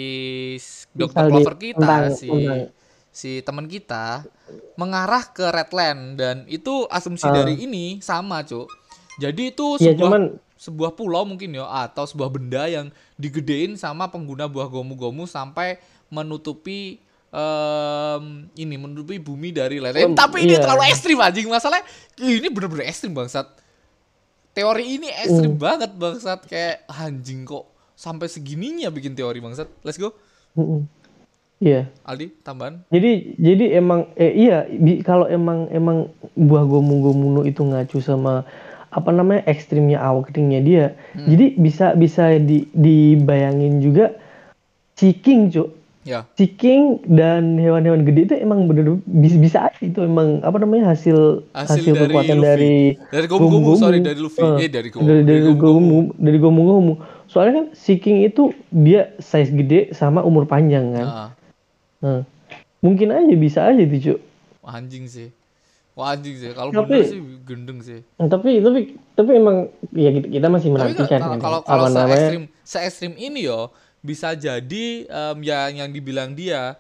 Saldi, 0.57 1.11
Clover 1.11 1.55
kita 1.57 1.79
tentang- 1.81 2.15
si 2.15 2.29
tentang- 2.29 2.69
si 3.11 3.31
teman 3.43 3.67
kita 3.67 4.23
mengarah 4.79 5.27
ke 5.27 5.43
Redland 5.43 6.15
dan 6.15 6.37
itu 6.47 6.87
asumsi 6.87 7.27
Ah. 7.27 7.35
dari 7.35 7.59
ini 7.59 7.99
sama, 7.99 8.47
Cuk. 8.47 8.71
Jadi 9.19 9.51
itu 9.51 9.77
Ya 9.77 9.93
sebuah 9.93 9.99
cuman 9.99 10.23
sebuah 10.55 10.91
pulau 10.93 11.25
mungkin 11.25 11.57
ya 11.57 11.65
atau 11.67 12.05
sebuah 12.05 12.29
benda 12.29 12.69
yang 12.69 12.93
digedein 13.17 13.75
sama 13.75 14.09
pengguna 14.09 14.45
buah 14.45 14.69
gomu-gomu 14.69 15.25
sampai 15.25 15.81
menutupi 16.09 17.01
em, 17.31 18.25
ini 18.55 18.75
menutupi 18.75 19.23
bumi 19.23 19.51
dari 19.51 19.79
lele. 19.79 20.03
Em, 20.03 20.13
Tapi 20.13 20.43
ini 20.43 20.59
iya. 20.59 20.63
terlalu 20.63 20.91
ekstrim 20.91 21.15
anjing 21.17 21.47
masalah 21.47 21.79
ini 22.17 22.51
bener-bener 22.51 22.91
ekstrim 22.91 23.15
bangsat. 23.15 23.47
Teori 24.51 24.99
ini 24.99 25.09
ekstrim 25.09 25.55
Hmm. 25.55 25.63
banget 25.63 25.91
bangsat 25.95 26.43
kayak 26.45 26.83
anjing 26.87 27.47
kok 27.47 27.71
sampai 27.95 28.27
segininya 28.27 28.91
bikin 28.91 29.15
teori 29.15 29.39
bangsat. 29.39 29.71
Let's 29.81 29.95
go. 29.95 30.11
Iya. 31.61 31.93
Aldi 32.03 32.33
tambahan. 32.41 32.83
Jadi 32.89 33.37
jadi 33.37 33.77
emang 33.77 34.09
eh, 34.17 34.33
iya 34.33 34.65
bi- 34.67 35.05
kalau 35.05 35.29
emang 35.29 35.69
emang 35.69 36.09
buah 36.33 36.65
gomu-gomuno 36.65 37.45
itu 37.45 37.61
ngacu 37.61 38.01
sama 38.01 38.49
apa 38.91 39.11
namanya 39.13 39.47
ekstrimnya 39.47 40.01
awakeningnya 40.01 40.61
dia. 40.61 40.87
Jadi 41.15 41.55
bisa 41.55 41.95
bisa 41.95 42.35
di, 42.35 42.67
dibayangin 42.73 43.79
juga 43.79 44.17
si 44.97 45.13
king 45.13 45.47
cuk. 45.47 45.69
Ya. 46.01 46.25
Si 46.33 46.49
king 46.49 47.05
dan 47.05 47.55
hewan-hewan 47.55 48.03
gede 48.03 48.25
itu 48.25 48.35
emang 48.35 48.65
bener 48.65 48.97
bisa, 49.05 49.37
bisa 49.37 49.59
aja 49.63 49.77
itu 49.79 50.01
emang 50.01 50.41
apa 50.41 50.57
namanya 50.57 50.91
hasil 50.91 51.45
Hasil 51.53 51.77
hasil, 51.77 51.93
dari 51.93 52.09
kekuatan 52.09 52.37
Luffy. 52.37 52.47
dari 52.47 52.75
Dari 53.07 53.27
gomu-gomu, 53.27 53.53
gomu-gomu. 53.69 53.77
sorry, 53.79 53.99
dari 54.01 54.17
Luffy. 54.19 54.41
Eh, 54.41 54.57
Eh, 54.59 54.71
dari 54.71 54.89
gomu- 54.89 55.05
dari, 55.05 55.23
dari 55.23 55.41
dari 55.43 55.55
gomu 55.55 55.99
dari 56.17 56.39
gomu-gomu. 56.39 56.93
Soalnya 57.27 57.53
kan 57.55 57.67
si 57.75 57.93
king 57.97 58.25
itu 58.25 58.43
dia 58.67 59.13
size 59.19 59.53
gede 59.53 59.93
sama 59.93 60.21
umur 60.21 60.45
panjang 60.45 60.89
kan. 60.91 61.07
Nah, 61.07 61.29
Nah, 62.01 62.21
mungkin 62.81 63.13
aja 63.13 63.35
bisa 63.35 63.61
aja 63.63 63.83
tuh 63.83 64.01
cuk. 64.01 64.19
anjing 64.63 65.05
sih. 65.05 65.29
Wah 65.93 66.17
anjing 66.17 66.33
sih. 66.33 66.49
Kalau 66.51 66.73
Tapi- 66.73 66.97
bener 66.97 67.05
sih 67.05 67.21
gendeng 67.45 67.79
sih. 67.83 68.01
tapi 68.19 68.51
tapi 68.59 68.81
tapi 69.13 69.31
emang 69.35 69.57
ya 69.93 70.09
kita, 70.15 70.49
masih 70.49 70.71
Tapi 70.71 70.77
menantikan 70.97 71.21
kalau 71.21 71.29
kan 71.29 71.39
kalau 71.39 71.61
kalau 71.61 71.87
se 71.87 72.01
ekstrim 72.09 72.43
se 72.63 72.79
ekstrim 72.81 73.13
ini 73.15 73.45
yo 73.45 73.69
bisa 74.01 74.33
jadi 74.33 74.87
em, 75.05 75.39
ya 75.41 75.69
yang 75.69 75.89
dibilang 75.89 76.33
dia 76.33 76.77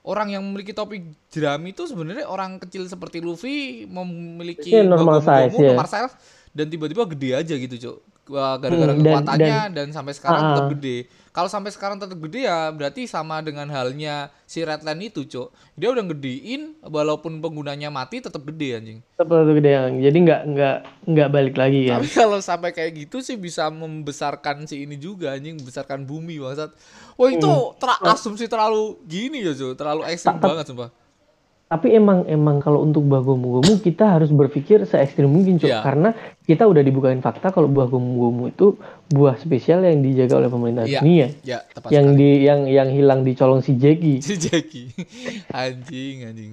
orang 0.00 0.32
yang 0.32 0.42
memiliki 0.44 0.72
topi 0.72 1.00
jerami 1.28 1.72
itu 1.72 1.84
sebenarnya 1.84 2.24
orang 2.24 2.56
kecil 2.58 2.84
seperti 2.84 3.20
Luffy 3.20 3.84
memiliki 3.84 4.68
Iya, 4.70 4.84
normal 4.84 5.20
size, 5.20 5.52
ya. 5.54 5.72
normal 5.72 5.88
size, 5.88 6.14
dan 6.52 6.66
tiba-tiba 6.68 7.04
gede 7.06 7.30
aja 7.34 7.54
gitu 7.54 7.74
cuk. 7.78 7.96
Wah, 8.26 8.56
gara-gara 8.56 8.92
Hmm, 8.92 9.00
dan- 9.00 9.20
kekuatannya 9.20 9.58
dan, 9.72 9.86
sampai 9.90 10.12
sekarang 10.12 10.40
Ah, 10.40 10.48
tetap 10.50 10.66
gede 10.72 10.96
kalau 11.34 11.50
sampai 11.50 11.74
sekarang 11.74 11.98
tetap 11.98 12.14
gede 12.22 12.46
ya 12.46 12.70
berarti 12.70 13.10
sama 13.10 13.42
dengan 13.42 13.66
halnya 13.74 14.30
si 14.46 14.62
Redland 14.62 15.02
itu 15.02 15.26
cuk 15.26 15.50
dia 15.74 15.90
udah 15.90 16.06
gedein 16.14 16.78
walaupun 16.80 17.42
penggunanya 17.42 17.90
mati 17.90 18.22
tetap 18.22 18.46
gede 18.46 18.78
anjing 18.78 18.98
seperti 19.18 19.50
gede 19.58 19.70
yang 19.74 19.90
jadi 19.98 20.18
nggak 20.22 20.40
nggak 20.54 20.76
nggak 21.10 21.28
balik 21.34 21.56
lagi 21.58 21.90
kan 21.90 21.98
tapi 21.98 22.08
kalau 22.14 22.38
sampai 22.38 22.70
kayak 22.70 22.94
gitu 22.94 23.18
sih 23.18 23.34
bisa 23.34 23.66
membesarkan 23.66 24.70
si 24.70 24.86
ini 24.86 24.94
juga 24.94 25.34
anjing 25.34 25.58
membesarkan 25.58 26.06
bumi 26.06 26.38
bangsat. 26.38 26.70
Wah 27.18 27.30
itu 27.30 27.50
Hmm. 27.50 27.74
ter 27.82 27.90
asumsi 28.06 28.46
terlalu 28.46 28.98
gini 29.06 29.42
ya 29.42 29.52
Jo, 29.54 29.74
terlalu 29.74 30.06
ekstrim 30.06 30.38
banget 30.38 30.70
sumpah. 30.70 30.90
Tapi 31.66 31.90
emang 31.90 32.22
emang 32.24 32.58
kalau 32.58 32.80
untuk 32.80 33.02
buah 33.02 33.20
gomu-gomu 33.20 33.78
kita 33.78 34.06
harus 34.10 34.28
berpikir 34.28 34.84
se 34.84 34.94
ekstrim 34.94 35.26
mungkin 35.26 35.56
cuk 35.56 35.66
Iya. 35.66 35.80
karena 35.80 36.10
kita 36.42 36.64
udah 36.64 36.80
dibukain 36.80 37.18
fakta 37.18 37.50
kalau 37.50 37.66
buah 37.66 37.86
gomu-gomu 37.86 38.48
itu 38.48 38.76
buah 39.08 39.34
spesial 39.36 39.80
yang 39.80 39.98
dijaga 39.98 40.36
oleh 40.36 40.48
pemerintah 40.48 40.84
Iya. 40.84 41.00
dunia 41.00 41.26
Ya, 41.42 41.58
tepat 41.66 41.88
yang 41.90 42.06
sekali. 42.08 42.20
di 42.20 42.28
yang 42.42 42.60
yang 42.68 42.88
hilang 42.88 43.20
dicolong 43.22 43.60
si 43.60 43.74
Jackie 43.74 44.20
si 44.22 44.36
Jackie. 44.36 44.92
anjing, 45.50 46.16
anjing. 46.24 46.52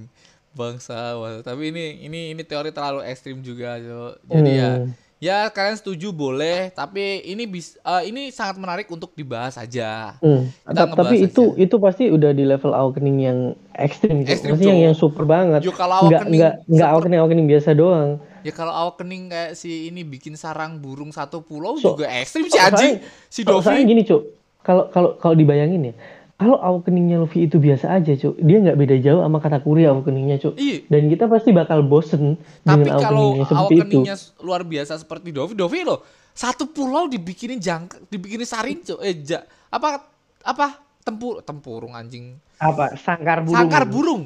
Bangsa. 0.51 1.15
Wah, 1.15 1.39
tapi 1.39 1.69
ini 1.69 2.01
ini 2.01 2.31
ini 2.31 2.41
teori 2.41 2.69
terlalu 2.69 3.05
ekstrim 3.05 3.39
juga, 3.39 3.77
Jo. 3.77 4.19
Jadi 4.25 4.51
ya 4.53 4.71
Hmm. 4.73 4.83
ya 4.83 5.10
kalian 5.53 5.77
setuju 5.77 6.09
boleh, 6.09 6.73
tapi 6.73 7.21
ini 7.29 7.45
bis 7.45 7.77
eh, 7.77 8.09
ini 8.09 8.33
sangat 8.33 8.57
menarik 8.57 8.89
untuk 8.89 9.13
dibahas 9.13 9.53
aja. 9.53 10.17
Hmm. 10.17 10.49
Kita 10.65 10.97
tapi 10.97 11.29
itu 11.29 11.53
aja. 11.53 11.61
itu 11.61 11.75
pasti 11.77 12.09
udah 12.09 12.33
di 12.33 12.41
level 12.41 12.73
awakening 12.73 13.17
yang 13.21 13.39
ekstrim. 13.77 14.25
Ekstrim, 14.25 14.57
Maksudnya 14.57 14.73
yang 14.73 14.81
yang 14.89 14.95
super 14.97 15.29
banget. 15.29 15.61
Yo, 15.61 15.77
kalau 15.77 16.09
nggak 16.09 16.25
nggak 16.25 16.53
nggak 16.65 16.89
awakening 16.89 17.19
awakening 17.21 17.45
biasa 17.45 17.77
doang. 17.77 18.17
Ya 18.41 18.49
kalau 18.49 18.73
awakening 18.73 19.29
kayak 19.29 19.53
si 19.53 19.93
ini 19.93 20.01
bikin 20.01 20.33
sarang 20.33 20.81
burung 20.81 21.13
satu 21.13 21.45
pulau 21.45 21.77
So- 21.77 21.93
juga 21.93 22.09
ekstrim 22.09 22.49
sih 22.49 22.57
anjing. 22.57 23.05
Si 23.29 23.45
So- 23.45 23.61
Dovi. 23.61 23.85
gini 23.85 24.01
cuk, 24.01 24.25
kalau 24.65 24.89
kalau 24.89 25.21
kalau 25.21 25.37
dibayangin 25.37 25.85
ya, 25.85 25.93
kalau 26.41 26.57
awakeningnya 26.57 27.21
Luffy 27.21 27.45
itu 27.45 27.61
biasa 27.61 28.01
aja 28.01 28.17
cuk, 28.17 28.41
dia 28.41 28.57
nggak 28.57 28.73
beda 28.73 28.95
jauh 28.97 29.21
sama 29.21 29.37
Katakuri 29.37 29.85
awakeningnya 29.85 30.41
cuk. 30.41 30.57
Iya. 30.57 30.89
Dan 30.89 31.13
kita 31.13 31.29
pasti 31.29 31.53
bakal 31.53 31.85
bosen 31.85 32.41
Tapi 32.65 32.81
dengan 32.81 32.97
kalau 32.97 33.37
awakeningnya 33.37 33.45
seperti 33.45 33.61
itu. 33.61 33.77
awakeningnya 33.77 34.15
luar 34.41 34.61
biasa 34.65 34.93
seperti 34.97 35.29
Dovi, 35.29 35.53
Dovi 35.53 35.79
loh 35.85 36.01
satu 36.31 36.63
pulau 36.71 37.05
dibikinin 37.11 37.59
jangka, 37.59 38.07
dibikinin 38.07 38.47
sarin 38.47 38.79
cok, 38.81 38.99
eh 39.03 39.19
ja, 39.21 39.43
apa 39.67 39.99
apa 40.41 40.79
tempur 41.03 41.43
tempurung 41.43 41.91
anjing, 41.91 42.39
Apa 42.55 42.95
sangkar 42.95 43.43
burung? 43.43 43.57
sangkar 43.59 43.83
burung, 43.83 44.23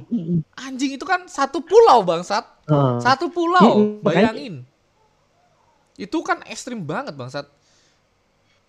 anjing 0.53 0.95
itu 0.95 1.01
kan 1.01 1.25
satu 1.25 1.65
pulau 1.65 2.05
bangsat, 2.05 2.45
Heeh. 2.69 3.01
satu 3.01 3.33
pulau, 3.33 3.97
bayangin, 4.05 4.61
itu 5.97 6.17
kan 6.21 6.45
ekstrim 6.45 6.85
banget 6.85 7.17
bangsat. 7.17 7.49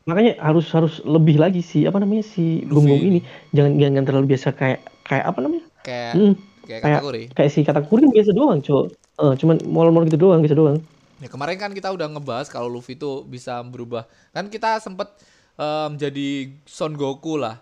Makanya 0.07 0.39
harus 0.39 0.71
harus 0.71 1.03
lebih 1.03 1.35
lagi 1.43 1.67
si 1.67 1.83
apa 1.83 1.99
namanya 1.99 2.23
si 2.23 2.63
Gonggong 2.63 3.03
ini. 3.03 3.19
Jangan 3.51 3.75
jangan 3.75 4.05
terlalu 4.07 4.27
biasa 4.31 4.55
kayak 4.55 4.81
kayak 5.03 5.25
apa 5.27 5.39
namanya? 5.43 5.65
Kayak 5.83 6.13
Hmm, 6.15 6.35
kayak 6.63 6.81
kayak 6.83 6.99
kategori. 7.03 7.23
kayak 7.35 7.51
si 7.51 7.61
Katakuri 7.67 8.07
biasa 8.15 8.31
doang 8.31 8.63
cuk. 8.63 8.95
Eh, 8.95 9.35
cuman 9.43 9.57
mall-mall 9.67 10.07
gitu 10.07 10.19
doang, 10.21 10.47
gitu 10.47 10.55
doang. 10.55 10.79
Ya 11.19 11.27
kemarin 11.27 11.59
kan 11.59 11.75
kita 11.75 11.91
udah 11.91 12.07
ngebahas 12.07 12.47
kalau 12.47 12.71
Luffy 12.71 12.95
itu 12.95 13.27
bisa 13.27 13.59
berubah. 13.67 14.07
Kan 14.31 14.47
kita 14.47 14.79
sempet 14.79 15.11
em, 15.59 15.99
jadi 15.99 16.55
Son 16.71 16.95
Goku 16.95 17.35
lah. 17.35 17.59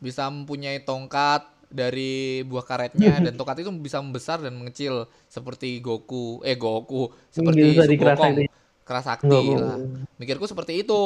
Bisa 0.00 0.32
mempunyai 0.32 0.80
tongkat 0.80 1.52
dari 1.68 2.40
buah 2.48 2.64
karetnya 2.64 3.20
dan 3.20 3.36
tongkat 3.36 3.60
itu 3.60 3.70
bisa 3.76 4.00
membesar 4.00 4.40
dan 4.40 4.56
mengecil 4.56 5.04
seperti 5.28 5.84
Goku. 5.84 6.40
Eh 6.48 6.56
Goku, 6.56 7.12
seperti 7.28 7.76
Bisa 7.76 7.84
dikerasa 8.82 9.16
Sukokong. 9.16 9.30
itu. 9.38 9.54
Keras 9.54 9.54
sakti 9.54 9.54
Goku. 9.54 9.54
lah. 9.56 9.78
Mikirku 10.18 10.46
seperti 10.46 10.72
itu. 10.82 11.02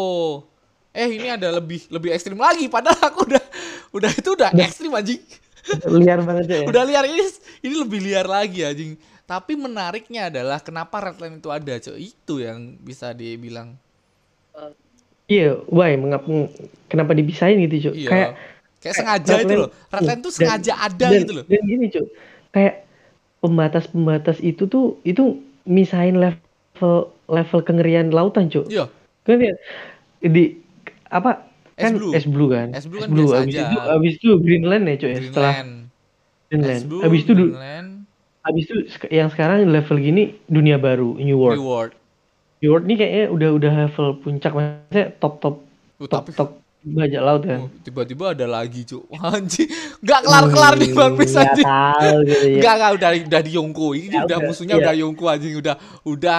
Eh 0.91 1.09
ini 1.13 1.29
ada 1.29 1.53
lebih 1.53 1.85
lebih 1.93 2.09
ekstrim 2.11 2.41
lagi 2.41 2.67
padahal 2.67 3.13
aku 3.13 3.29
udah 3.29 3.45
udah 3.93 4.11
itu 4.11 4.31
udah 4.33 4.51
ekstrim 4.57 4.91
anjing. 4.91 5.21
Liar 5.85 6.23
banget 6.23 6.47
ya. 6.47 6.59
Udah 6.71 6.87
liar 6.87 7.05
ini 7.05 7.27
ini 7.61 7.75
lebih 7.75 7.99
liar 7.99 8.25
lagi 8.25 8.63
anjing. 8.63 8.95
Tapi 9.27 9.59
menariknya 9.59 10.31
adalah 10.31 10.63
kenapa 10.63 11.03
Redline 11.03 11.43
itu 11.43 11.51
ada, 11.51 11.75
Cok. 11.75 11.99
Itu 11.99 12.39
yang 12.39 12.79
bisa 12.79 13.11
dibilang. 13.11 13.75
Iya, 15.27 15.59
why 15.67 15.99
mengapa 15.99 16.47
kenapa 16.87 17.11
dipisahin 17.11 17.59
gitu, 17.67 17.91
Cuk? 17.91 17.95
Iya. 17.99 18.11
Kayak 18.11 18.31
Kayak 18.79 18.95
sengaja 19.03 19.35
itu 19.43 19.55
loh. 19.59 19.71
Redline 19.91 20.21
tuh 20.23 20.31
dan- 20.31 20.39
sengaja 20.39 20.73
ada 20.79 21.07
dan, 21.11 21.21
gitu 21.27 21.33
loh. 21.35 21.45
Dan 21.51 21.61
gini, 21.67 21.87
Cuk. 21.91 22.07
Kayak 22.55 22.75
pembatas-pembatas 23.43 24.39
itu 24.39 24.63
tuh 24.71 25.03
itu 25.03 25.43
misahin 25.67 26.23
level 26.23 27.11
level 27.27 27.61
kengerian 27.61 28.09
lautan, 28.09 28.47
Cuk. 28.47 28.67
Iya. 28.67 28.87
Kan 29.23 29.39
ya 29.39 29.55
di 30.21 30.59
apa 31.07 31.47
Es 31.73 31.83
kan 31.83 31.93
blue. 31.95 32.13
es 32.13 32.25
blue 32.25 32.49
kan? 32.49 32.69
Es 32.73 32.85
blue 32.85 32.99
kan 32.99 33.11
biasa 33.11 33.37
Abis 33.39 33.53
aja. 33.53 33.63
itu 33.63 33.79
abis 33.87 34.13
itu 34.17 34.31
Greenland 34.39 34.85
ya, 34.85 34.95
Cuk, 34.97 35.09
ya, 35.09 35.19
setelah 35.21 35.53
Greenland. 35.53 35.73
Greenland. 36.49 36.73
Es 36.73 36.85
blue, 36.85 37.01
Abis 37.03 37.21
itu 37.21 37.33
Greenland, 37.35 37.89
abis 38.43 38.63
itu 38.65 38.75
yang 39.11 39.29
sekarang 39.29 39.57
level 39.67 39.97
gini 39.97 40.23
dunia 40.47 40.77
baru, 40.77 41.15
New 41.17 41.37
World. 41.37 41.59
Reward. 41.59 41.91
New 42.57 42.71
World 42.71 42.85
ini 42.85 42.95
kayaknya 42.97 43.25
udah 43.29 43.49
udah 43.53 43.73
level 43.85 44.07
puncak 44.19 44.53
maksudnya 44.53 45.05
top 45.17 45.35
top 45.39 45.57
Uh, 45.97 46.05
top 46.05 46.29
tapi 46.29 46.37
top 46.37 46.51
bajak 46.87 47.19
laut 47.19 47.43
kan. 47.43 47.61
tiba-tiba 47.81 48.37
ada 48.37 48.45
lagi, 48.47 48.85
Cuk. 48.85 49.09
Anjing. 49.33 49.65
Gak 49.99 50.21
kelar-kelar 50.23 50.77
nih 50.77 50.93
One 50.93 51.17
Piece 51.17 51.33
Nggak 51.33 51.49
anjing. 51.51 51.65
tahu 51.67 52.17
gitu 52.23 52.45
ya. 52.47 52.57
Enggak, 52.57 52.73
enggak 52.77 52.93
udah 52.93 53.11
udah 53.27 53.41
di 53.41 53.51
Yongko. 53.53 53.87
Ini 53.91 54.05
Ya, 54.07 54.23
udah 54.23 54.25
udah, 54.29 54.39
musuhnya 54.45 54.77
iya. 54.77 54.83
udah 54.83 54.95
Yongko 54.95 55.25
anjing 55.27 55.55
udah 55.57 55.75
udah 56.05 56.39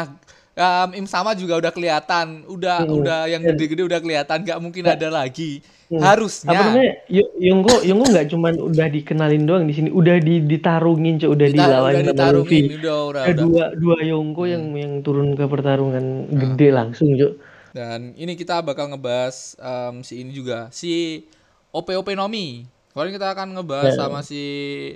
um, 0.57 0.89
Im 0.93 1.05
sama 1.05 1.31
juga 1.31 1.55
udah 1.55 1.69
kelihatan. 1.69 2.43
Udah 2.45 2.81
Hmm. 2.81 2.97
udah 2.97 3.19
yang 3.25 3.39
gede-gede 3.39 3.85
udah 3.85 3.99
kelihatan, 3.99 4.41
nggak 4.41 4.57
mungkin 4.57 4.83
ada 4.83 5.07
lagi. 5.07 5.61
Hmm. 5.87 6.03
Harusnya. 6.03 6.51
apa 6.51 6.63
namanya 6.67 6.93
Y- 7.07 7.31
Yongko 7.47 7.79
Yongko 7.79 8.05
nggak 8.11 8.27
cuman 8.27 8.53
udah 8.59 8.87
dikenalin 8.91 9.47
doang 9.47 9.63
di 9.63 9.71
sini 9.71 9.87
udah 9.87 10.19
di, 10.19 10.43
ditarungin 10.43 11.15
cok 11.15 11.31
udah 11.31 11.47
Dita- 11.47 11.63
dilawan 11.63 11.93
udah 11.95 12.11
sama 12.11 12.35
Luffy 12.35 12.59
udah 12.75 12.97
udah 13.07 13.21
ada 13.23 13.31
udah. 13.31 13.45
dua 13.47 13.65
dua 13.71 13.97
Yongko 14.03 14.43
yang 14.45 14.63
yang 14.75 14.93
turun 14.99 15.31
ke 15.31 15.47
pertarungan 15.47 16.03
gede 16.27 16.67
langsung 16.69 17.15
cok 17.15 17.33
Dan 17.71 18.11
ini 18.13 18.33
kita 18.33 18.59
bakal 18.59 18.91
ngebahas 18.91 19.55
em, 19.55 20.01
si 20.01 20.19
ini 20.19 20.33
juga, 20.33 20.67
si 20.71 21.23
OP-OP 21.69 22.11
Nomi. 22.11 22.67
Kemarin 22.89 23.13
kita 23.13 23.27
akan 23.29 23.47
ngebahas 23.53 23.93
Ya. 23.93 23.99
sama 24.01 24.19
si 24.19 24.43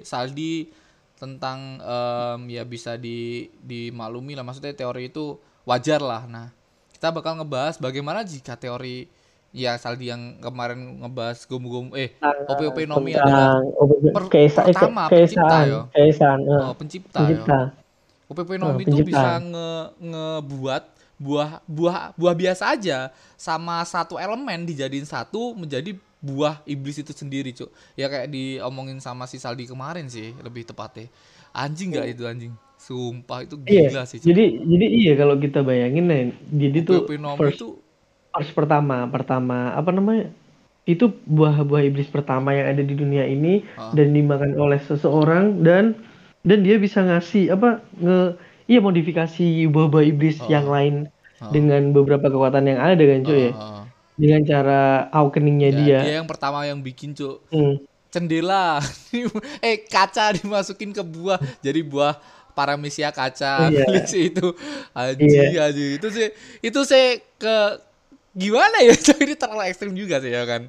Saldi 0.01 0.68
tentang 1.15 1.77
em, 1.77 2.39
ya 2.50 2.63
bisa 2.63 2.98
di 2.98 3.48
dimaklumi 3.62 4.34
lah 4.34 4.41
maksudnya 4.41 4.74
teori 4.74 5.08
itu 5.08 5.39
wajar 5.63 6.00
lah. 6.01 6.25
Nah, 6.25 6.48
kita 6.91 7.10
bakal 7.10 7.38
ngebahas 7.38 7.77
bagaimana 7.77 8.22
jika 8.22 8.53
teori 8.53 9.10
Ya 9.51 9.75
Saldi 9.75 10.08
yang 10.08 10.39
kemarin 10.39 11.03
ngebahas 11.03 11.44
gom-gom 11.44 11.91
eh 11.91 12.15
Nah, 12.24 12.32
OP-OP 12.48 12.88
Nomi 12.88 13.20
adalah 13.20 13.60
OP- 13.75 14.00
per- 14.15 14.32
Kaisa- 14.32 14.63
eh, 14.63 14.72
pertama, 14.72 15.12
Kaisaan, 15.12 15.27
pencipta, 15.27 15.58
yo. 15.68 15.82
Kaisaan, 15.91 16.39
eh, 16.48 16.56
oh, 16.56 16.74
pencipta, 16.80 17.20
pencipta. 17.20 17.60
OPP 18.32 18.50
Oh, 18.56 18.60
Nomi 18.63 18.88
itu 18.88 18.96
pencipta. 18.96 19.12
bisa 19.12 19.30
nge 19.44 19.70
ngebuat 20.00 20.84
buah 21.22 21.50
buah 21.68 21.98
buah 22.15 22.34
biasa 22.34 22.74
aja 22.74 23.12
sama 23.36 23.84
satu 23.84 24.15
elemen 24.18 24.63
dijadiin 24.65 25.03
satu 25.06 25.51
menjadi 25.53 25.94
buah 26.24 26.63
iblis 26.63 27.03
itu 27.03 27.12
sendiri, 27.12 27.51
Cuk. 27.51 27.68
Ya 28.00 28.08
kayak 28.08 28.32
diomongin 28.32 29.03
sama 29.03 29.27
si 29.27 29.36
Saldi 29.36 29.68
kemarin 29.68 30.08
sih, 30.08 30.32
lebih 30.39 30.63
tepatnya. 30.63 31.12
Anjing 31.51 31.91
nggak 31.91 32.08
itu 32.08 32.24
anjing? 32.24 32.53
Sumpah 32.82 33.46
itu 33.46 33.56
Iya, 33.70 33.94
gila 33.94 34.04
sih, 34.10 34.18
Cuk. 34.18 34.26
jadi 34.26 34.44
jadi 34.66 34.86
iya 34.90 35.14
kalau 35.14 35.38
kita 35.38 35.62
bayangin 35.62 36.06
nih, 36.10 36.24
jadi 36.50 36.78
tuh 36.82 37.00
first, 37.38 37.62
itu 37.62 37.68
first 38.34 38.54
pertama, 38.58 39.06
pertama 39.08 39.70
apa 39.72 39.94
namanya? 39.94 40.34
Itu 40.84 41.14
buah-buah 41.30 41.86
iblis 41.86 42.10
pertama 42.10 42.58
yang 42.58 42.74
ada 42.74 42.82
di 42.82 42.98
dunia 42.98 43.30
ini 43.30 43.62
Ah. 43.78 43.94
dan 43.94 44.18
dimakan 44.18 44.58
oleh 44.58 44.82
seseorang 44.82 45.62
dan 45.62 45.94
dan 46.42 46.66
dia 46.66 46.82
bisa 46.82 47.06
ngasih 47.06 47.54
apa 47.54 47.70
nge 48.02 48.34
iya 48.66 48.80
modifikasi 48.82 49.46
buah-buah 49.70 50.06
iblis 50.10 50.42
Ah. 50.42 50.50
yang 50.50 50.66
lain 50.66 50.96
Ah. 51.38 51.54
dengan 51.54 51.94
beberapa 51.94 52.28
kekuatan 52.28 52.66
yang 52.66 52.82
ada 52.82 52.98
kan 52.98 53.20
cuy 53.22 53.42
ya. 53.46 53.52
uh, 53.54 53.86
Dengan 54.18 54.42
cara 54.44 54.82
awakeningnya 55.10 55.70
ya, 55.70 55.78
dia. 55.78 56.00
dia 56.02 56.16
yang 56.18 56.30
pertama 56.30 56.62
yang 56.66 56.82
bikin, 56.82 57.14
Cuk. 57.14 57.42
Hmm. 57.50 57.78
Cendela. 58.12 58.78
eh, 59.66 59.82
kaca 59.88 60.36
dimasukin 60.36 60.92
ke 60.92 61.02
buah 61.02 61.40
jadi 61.62 61.80
buah 61.82 62.20
paramesia 62.51 63.10
kaca 63.12 63.67
Iya. 63.67 63.84
Iblis 63.88 64.12
itu 64.13 64.48
anjing 64.93 65.55
anjing 65.58 65.91
itu 65.98 66.08
sih 66.10 66.27
itu 66.62 66.79
sih 66.84 67.05
ke 67.36 67.55
gimana 68.34 68.77
ya 68.79 68.96
ini 69.24 69.36
terlalu 69.36 69.63
ekstrim 69.67 69.93
juga 69.93 70.20
sih 70.20 70.31
ya 70.31 70.43
kan 70.46 70.67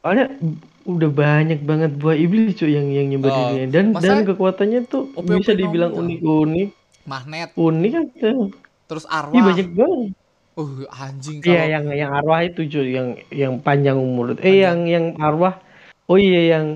Soalnya 0.00 0.36
udah 0.84 1.08
banyak 1.08 1.64
banget 1.64 1.96
buah 1.96 2.12
iblis 2.12 2.60
cuy 2.60 2.76
yang 2.76 2.92
yang 2.92 3.08
nyebar 3.08 3.32
di 3.32 3.40
Oh, 3.40 3.48
dunia 3.48 3.66
dan 3.72 3.84
dan 3.96 4.18
kekuatannya 4.22 4.80
tuh 4.84 5.08
OP-OP 5.16 5.40
bisa 5.40 5.56
dibilang 5.56 5.96
unik-unik. 5.96 6.68
magnet 7.04 7.48
Unik 7.56 7.92
kan. 8.20 8.36
terus 8.84 9.04
Iya 9.04 9.16
arwah 9.16 9.40
banyak 9.40 9.68
banget. 9.72 10.12
uh 10.54 10.72
anjing 10.92 11.38
Iya 11.40 11.56
kalau 11.56 11.72
yang 11.72 11.84
yang 11.90 12.10
arwah 12.12 12.40
itu 12.44 12.60
cuy 12.68 12.86
yang 12.92 13.08
yang 13.32 13.52
panjang 13.58 13.96
umur. 13.96 14.36
Eh 14.44 14.60
yang 14.60 14.84
yang 14.84 15.16
arwah. 15.16 15.56
Oh 16.04 16.20
iya 16.20 16.52
yang 16.52 16.66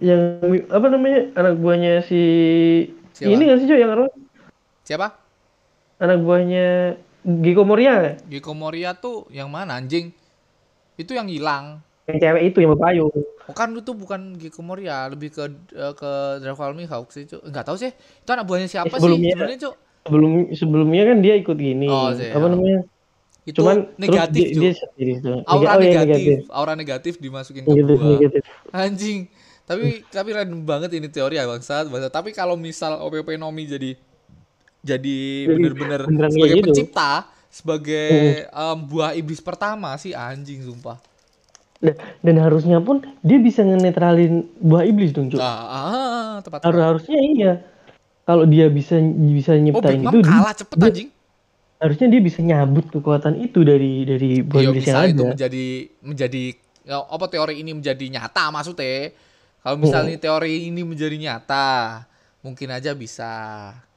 yang 0.00 0.20
apa 0.68 0.86
namanya 0.88 1.28
anak 1.36 1.54
buahnya 1.60 2.00
si 2.00 2.20
Siapa? 3.14 3.30
ini 3.30 3.42
nggak 3.46 3.58
sih 3.62 3.66
cuy 3.70 3.78
yang 3.78 3.92
arwah? 3.94 4.10
siapa 4.82 5.06
Anak 6.02 6.18
buahnya 6.26 6.98
Giko 7.24 7.62
Moria? 7.64 8.18
Gecko 8.26 8.52
Moria 8.52 8.92
tuh 8.98 9.30
yang 9.30 9.48
mana 9.48 9.78
anjing 9.78 10.10
itu 10.98 11.12
yang 11.14 11.30
hilang 11.30 11.80
Yang 12.04 12.18
cewek 12.20 12.42
itu 12.52 12.58
yang 12.60 12.70
berpayung. 12.76 13.14
Oh 13.48 13.54
kan 13.56 13.72
itu 13.72 13.92
bukan 13.96 14.36
Gecko 14.36 14.60
Moria, 14.60 15.08
lebih 15.08 15.32
ke 15.32 15.48
eh, 15.72 15.94
ke 15.96 16.12
Draco 16.44 16.76
Mihawk 16.76 17.08
sih, 17.08 17.24
Cuk. 17.24 17.40
Enggak 17.48 17.64
tahu 17.64 17.80
sih. 17.80 17.96
Itu 17.96 18.28
anak 18.36 18.44
buahnya 18.44 18.68
siapa 18.68 18.92
sih 18.92 19.00
sebelumnya- 19.00 19.32
sebenarnya, 19.32 19.58
Cuk? 19.64 19.74
Sebelum 20.04 20.32
sebelumnya 20.52 21.02
kan 21.08 21.16
dia 21.24 21.34
ikut 21.40 21.56
gini. 21.56 21.88
Oh, 21.88 22.12
sih, 22.12 22.28
apa 22.28 22.44
oh. 22.44 22.52
namanya? 22.52 22.84
Itu 23.48 23.64
Cuman 23.64 23.88
negatif, 23.96 24.52
dia, 24.52 24.68
dia 24.68 24.72
sendiri 24.76 25.12
tuh. 25.24 25.40
aura 25.48 25.76
oh, 25.76 25.80
iya, 25.80 26.04
negatif, 26.04 26.36
aura 26.52 26.72
negatif 26.76 27.12
dimasukin 27.20 27.64
ke 27.64 27.72
Negatif, 27.72 27.98
negatif. 28.04 28.42
Anjing. 28.68 29.20
Tapi 29.64 30.04
tapi 30.06 30.28
random 30.30 30.60
banget 30.62 30.92
ini 30.92 31.08
teori 31.08 31.34
ya 31.34 31.44
bangsat, 31.44 31.88
bangsat. 31.88 32.10
Tapi 32.10 32.30
kalau 32.30 32.54
misal 32.54 33.00
OPP 33.00 33.34
Nomi 33.34 33.64
jadi 33.64 33.96
jadi 34.80 35.18
bener-bener 35.48 36.04
sebagai 36.28 36.54
gitu. 36.54 36.66
pencipta, 36.68 37.12
sebagai 37.48 38.08
em, 38.44 38.78
buah 38.84 39.12
iblis 39.14 39.40
pertama 39.40 39.96
sih 39.96 40.12
anjing 40.12 40.60
sumpah. 40.60 41.00
Dan, 41.80 41.96
dan 42.22 42.36
harusnya 42.38 42.76
pun 42.78 43.00
dia 43.20 43.36
bisa 43.38 43.60
ngenetralin 43.60 44.44
buah 44.58 44.84
iblis 44.84 45.10
dong, 45.10 45.28
Cuk. 45.28 45.36
Ah, 45.36 45.48
ah, 45.64 46.32
tepat. 46.40 46.60
Harus 46.62 46.80
harusnya 46.82 47.18
iya. 47.18 47.52
Kalau 48.22 48.44
dia 48.44 48.68
bisa 48.68 48.96
bisa 49.30 49.52
Oh, 49.52 49.60
nyiptain 49.62 50.00
Mom 50.00 50.08
itu, 50.10 50.18
dia- 50.20 50.28
kalah 50.30 50.54
cepet 50.54 50.76
dia- 50.76 50.88
anjing. 50.90 51.08
harusnya 51.74 52.06
dia 52.08 52.20
bisa 52.22 52.40
nyabut 52.40 52.86
kekuatan 52.88 53.34
itu 53.38 53.60
dari 53.60 54.04
dari 54.04 54.40
buah 54.40 54.60
Iya 54.62 54.68
iblis 54.70 54.84
yang 54.84 54.96
bisa 54.96 55.00
itu 55.02 55.12
ada. 55.18 55.30
menjadi 55.32 55.66
menjadi 56.00 56.42
ya, 56.82 56.96
apa 57.02 57.24
teori 57.26 57.54
ini 57.58 57.72
menjadi 57.72 58.04
nyata 58.10 58.44
maksudnya. 58.50 59.12
Kalau 59.64 59.80
misalnya 59.80 60.20
teori 60.20 60.68
ini 60.68 60.84
menjadi 60.84 61.16
nyata, 61.16 62.04
mungkin 62.38 62.68
aja 62.68 62.92
bisa. 62.92 63.32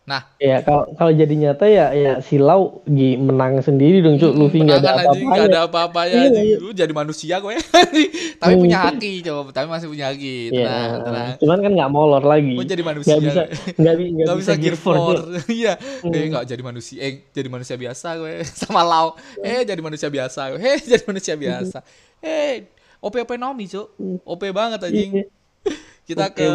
Nah, 0.07 0.23
Ya 0.39 0.63
kalau 0.63 0.87
kalau 0.95 1.11
jadi 1.11 1.35
nyata 1.35 1.67
ya 1.67 1.91
ya 1.91 2.23
silau 2.23 2.79
Gi 2.87 3.19
menang 3.19 3.59
sendiri 3.59 3.99
dong, 3.99 4.15
Cuk. 4.15 4.31
Luffy 4.31 4.63
nggak 4.63 4.79
ada 4.79 4.87
Hmm, 4.87 5.03
anjing, 5.03 5.27
nggak 5.27 5.35
apa-apa. 5.35 5.51
ada 5.51 5.59
apa-apanya 5.67 6.15
Iya, 6.15 6.27
anjing. 6.31 6.47
iya. 6.47 6.57
Lu 6.57 6.71
jadi 6.71 6.93
manusia 6.95 7.35
gue. 7.37 7.53
tapi 8.39 8.53
Hmm. 8.55 8.63
punya 8.63 8.77
haki 8.87 9.11
coba, 9.19 9.51
tapi 9.51 9.67
masih 9.67 9.87
punya 9.91 10.05
haki. 10.07 10.35
Ya, 10.47 10.63
Tenang, 10.63 10.91
tenang. 11.03 11.27
cuman 11.37 11.57
kan 11.59 11.71
nggak 11.75 11.91
molor 11.91 12.23
lagi. 12.23 12.55
Mau 12.55 12.63
jadi 12.63 12.83
manusia. 12.87 13.11
Nggak 13.11 13.23
bisa 13.27 13.41
nggak, 13.75 13.95
bi- 13.99 14.11
nggak 14.15 14.25
Nggak 14.25 14.37
bisa 14.39 14.53
gear 14.55 14.77
four. 14.79 14.95
Iya. 15.59 15.73
Hmm. 15.75 16.13
Eh 16.15 16.23
nggak 16.31 16.45
jadi 16.47 16.61
manusia. 16.63 16.97
Eh 17.03 17.13
jadi 17.27 17.49
manusia 17.51 17.75
biasa 17.75 18.07
gue 18.15 18.33
sama 18.63 18.81
Lau. 18.81 19.07
Eh 19.37 19.67
jadi 19.67 19.81
manusia 19.83 20.07
biasa. 20.07 20.55
gue. 20.55 20.59
Eh 20.63 20.79
jadi 20.87 21.03
manusia 21.03 21.35
biasa. 21.35 21.83
Eh 22.23 22.63
OP 22.97 23.19
OP 23.19 23.35
Nomi, 23.35 23.67
Cuk. 23.67 23.91
OP 24.23 24.41
banget 24.49 24.79
anjing. 24.81 25.27
Kita 26.07 26.25
OP 26.25 26.33
ke 26.33 26.47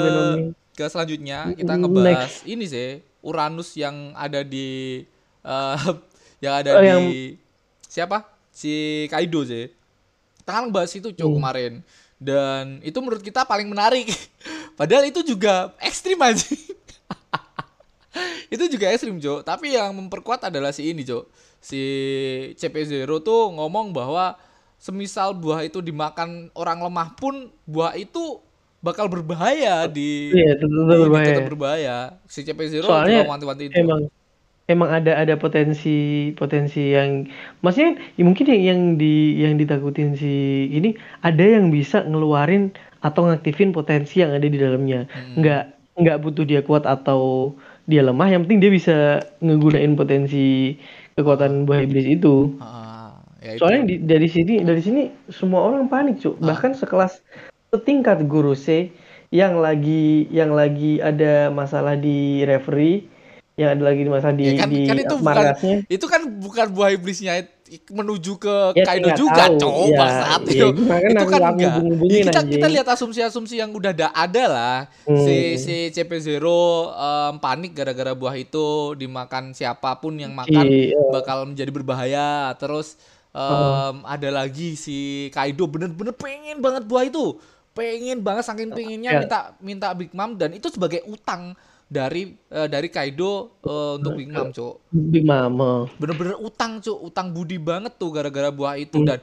ke 0.72 0.84
selanjutnya 0.88 1.52
kita 1.52 1.76
Next. 1.76 1.80
ngebahas 1.84 2.32
ini 2.44 2.64
sih 2.64 2.88
Uranus 3.20 3.76
yang 3.76 4.16
ada 4.16 4.40
di 4.40 5.00
eh, 5.42 5.76
yang 6.44 6.54
ada 6.56 6.70
Oh, 6.72 6.80
di 6.80 6.86
yang- 6.88 7.10
siapa? 7.84 8.24
Si 8.48 9.04
Kaido 9.06 9.42
sih. 9.42 9.68
Kita 10.38 10.50
kan 10.50 10.62
ngebahas 10.66 10.90
itu 10.90 11.08
Cuk 11.12 11.22
Hmm. 11.22 11.34
kemarin. 11.38 11.72
Dan 12.16 12.78
itu 12.80 12.94
menurut 12.98 13.20
kita 13.20 13.42
paling 13.42 13.66
menarik. 13.66 14.06
Padahal 14.78 15.04
itu 15.04 15.20
juga 15.22 15.70
ekstrim 15.78 16.16
aja. 16.18 16.46
itu 18.52 18.64
juga 18.68 18.88
ekstrim, 18.88 19.16
Cuk. 19.16 19.40
Tapi 19.42 19.72
yang 19.72 19.90
memperkuat 19.94 20.44
adalah 20.44 20.70
si 20.70 20.86
ini, 20.86 21.02
Cuk. 21.02 21.26
Si 21.58 21.80
CP0 22.56 23.08
tuh 23.20 23.50
ngomong 23.52 23.90
bahwa 23.90 24.36
semisal 24.76 25.32
buah 25.32 25.62
itu 25.62 25.78
dimakan 25.78 26.50
orang 26.52 26.80
lemah 26.80 27.14
pun 27.14 27.48
buah 27.64 27.94
itu 27.94 28.38
bakal 28.82 29.06
berbahaya 29.06 29.86
di 29.86 30.28
Iya, 30.28 30.58
tetap 30.58 30.68
ini 30.68 30.90
berbahaya. 31.00 31.26
tetap 31.30 31.46
berbahaya. 31.48 31.96
Si 32.26 32.42
CP0 32.42 32.82
Soalnya 32.82 33.22
wanti-wanti 33.24 33.64
itu. 33.66 33.74
emang 33.76 34.10
emang 34.64 34.90
ada 34.92 35.12
ada 35.16 35.34
potensi 35.36 35.96
potensi 36.32 36.90
yang 36.90 37.26
maksudnya 37.60 37.94
ya 38.12 38.22
mungkin 38.22 38.46
yang 38.48 38.62
yang 38.64 38.80
di 38.96 39.14
yang 39.38 39.54
ditakutin 39.54 40.14
si 40.14 40.34
ini 40.68 40.94
ada 41.20 41.42
yang 41.42 41.68
bisa 41.68 42.02
ngeluarin 42.02 42.70
atau 43.00 43.26
ngaktifin 43.26 43.70
potensi 43.70 44.18
yang 44.18 44.30
ada 44.30 44.44
di 44.44 44.54
dalamnya 44.54 45.06
Hmm. 45.06 45.38
nggak 45.38 45.62
nggak 45.94 46.16
butuh 46.18 46.42
dia 46.42 46.60
kuat 46.60 46.82
atau 46.84 47.52
dia 47.84 48.00
lemah 48.00 48.28
yang 48.28 48.42
penting 48.42 48.58
dia 48.58 48.72
bisa 48.72 48.96
ngegunain 49.38 49.92
potensi 49.92 50.78
kekuatan 51.12 51.62
buah 51.62 51.82
iblis 51.82 52.06
itu 52.08 52.56
Ah, 52.56 53.18
ya 53.38 53.52
itu. 53.52 53.60
soalnya 53.60 53.82
di- 53.84 54.00
dari 54.00 54.26
sini 54.26 54.54
dari 54.60 54.80
sini 54.80 55.02
semua 55.28 55.60
orang 55.64 55.86
panik 55.86 56.16
cuk 56.16 56.38
Ah. 56.38 56.48
bahkan 56.48 56.72
sekelas 56.72 57.20
setingkat 57.72 58.28
guru 58.28 58.52
C 58.52 58.92
yang 59.32 59.56
lagi 59.56 60.28
yang 60.28 60.52
lagi 60.52 61.00
ada 61.00 61.48
masalah 61.48 61.96
di 61.96 62.44
referee 62.44 63.08
yang 63.56 63.72
ada 63.72 63.82
lagi 63.82 64.04
masalah 64.04 64.36
di 64.36 64.44
Ya 64.44 64.60
kan, 64.60 64.68
di 64.68 64.84
kan 64.84 64.96
itu 64.98 65.16
bukan 65.16 65.24
markasnya. 65.40 65.76
itu 65.88 66.04
kan 66.04 66.20
bukan 66.36 66.66
buah 66.68 66.92
iblisnya 66.92 67.48
menuju 67.88 68.36
ke 68.36 68.76
Ya, 68.76 68.84
Kaido 68.84 69.08
juga 69.16 69.48
tahu. 69.48 69.56
coba 69.56 69.88
Ya, 70.04 70.12
saat 70.20 70.40
ya, 70.44 70.52
itu. 70.52 70.66
kan 70.84 71.00
itu 71.00 71.24
kan 71.24 71.40
enggak 71.48 71.72
Ya, 72.04 72.22
kita 72.22 72.40
kita 72.44 72.66
lihat 72.68 72.86
asumsi-asumsi 72.86 73.56
yang 73.56 73.72
udah 73.72 73.92
da- 73.94 74.12
ada 74.12 74.44
lah. 74.44 74.76
Hmm. 75.08 75.16
si 75.16 75.36
si 75.56 75.74
CP0 75.88 76.44
em, 76.92 77.34
panik 77.40 77.72
gara-gara 77.72 78.12
buah 78.12 78.36
itu 78.36 78.66
dimakan 78.92 79.56
siapa 79.56 79.96
pun 79.96 80.12
yang 80.14 80.36
makan 80.36 80.68
Iya. 80.68 81.00
bakal 81.08 81.48
menjadi 81.48 81.72
berbahaya. 81.72 82.52
Terus 82.54 83.00
em, 83.32 84.04
ada 84.04 84.28
lagi 84.30 84.76
si 84.76 84.98
Kaido 85.30 85.64
bener-bener 85.64 86.12
pengen 86.12 86.60
banget 86.60 86.84
buah 86.84 87.08
itu 87.08 87.40
pengen 87.72 88.20
banget 88.20 88.44
saking 88.44 88.70
pengennya 88.72 89.10
Ya. 89.16 89.20
minta 89.24 89.38
minta 89.60 89.88
Big 89.96 90.12
Mom 90.12 90.36
dan 90.36 90.52
itu 90.52 90.68
sebagai 90.68 91.00
utang 91.08 91.56
dari 91.88 92.36
eh, 92.48 92.68
dari 92.68 92.88
Kaido 92.88 93.56
eh, 93.64 94.00
untuk 94.00 94.16
Big 94.16 94.28
Mom 94.32 94.48
cok 94.52 94.74
Big 94.92 95.24
Mama 95.24 95.88
bener-bener 95.96 96.36
utang 96.40 96.80
cuk. 96.80 96.98
Utang 97.04 97.32
budi 97.32 97.56
banget 97.60 97.96
tuh 98.00 98.12
gara-gara 98.12 98.48
buah 98.48 98.80
itu. 98.80 99.00
Hmm. 99.00 99.08
dan 99.08 99.18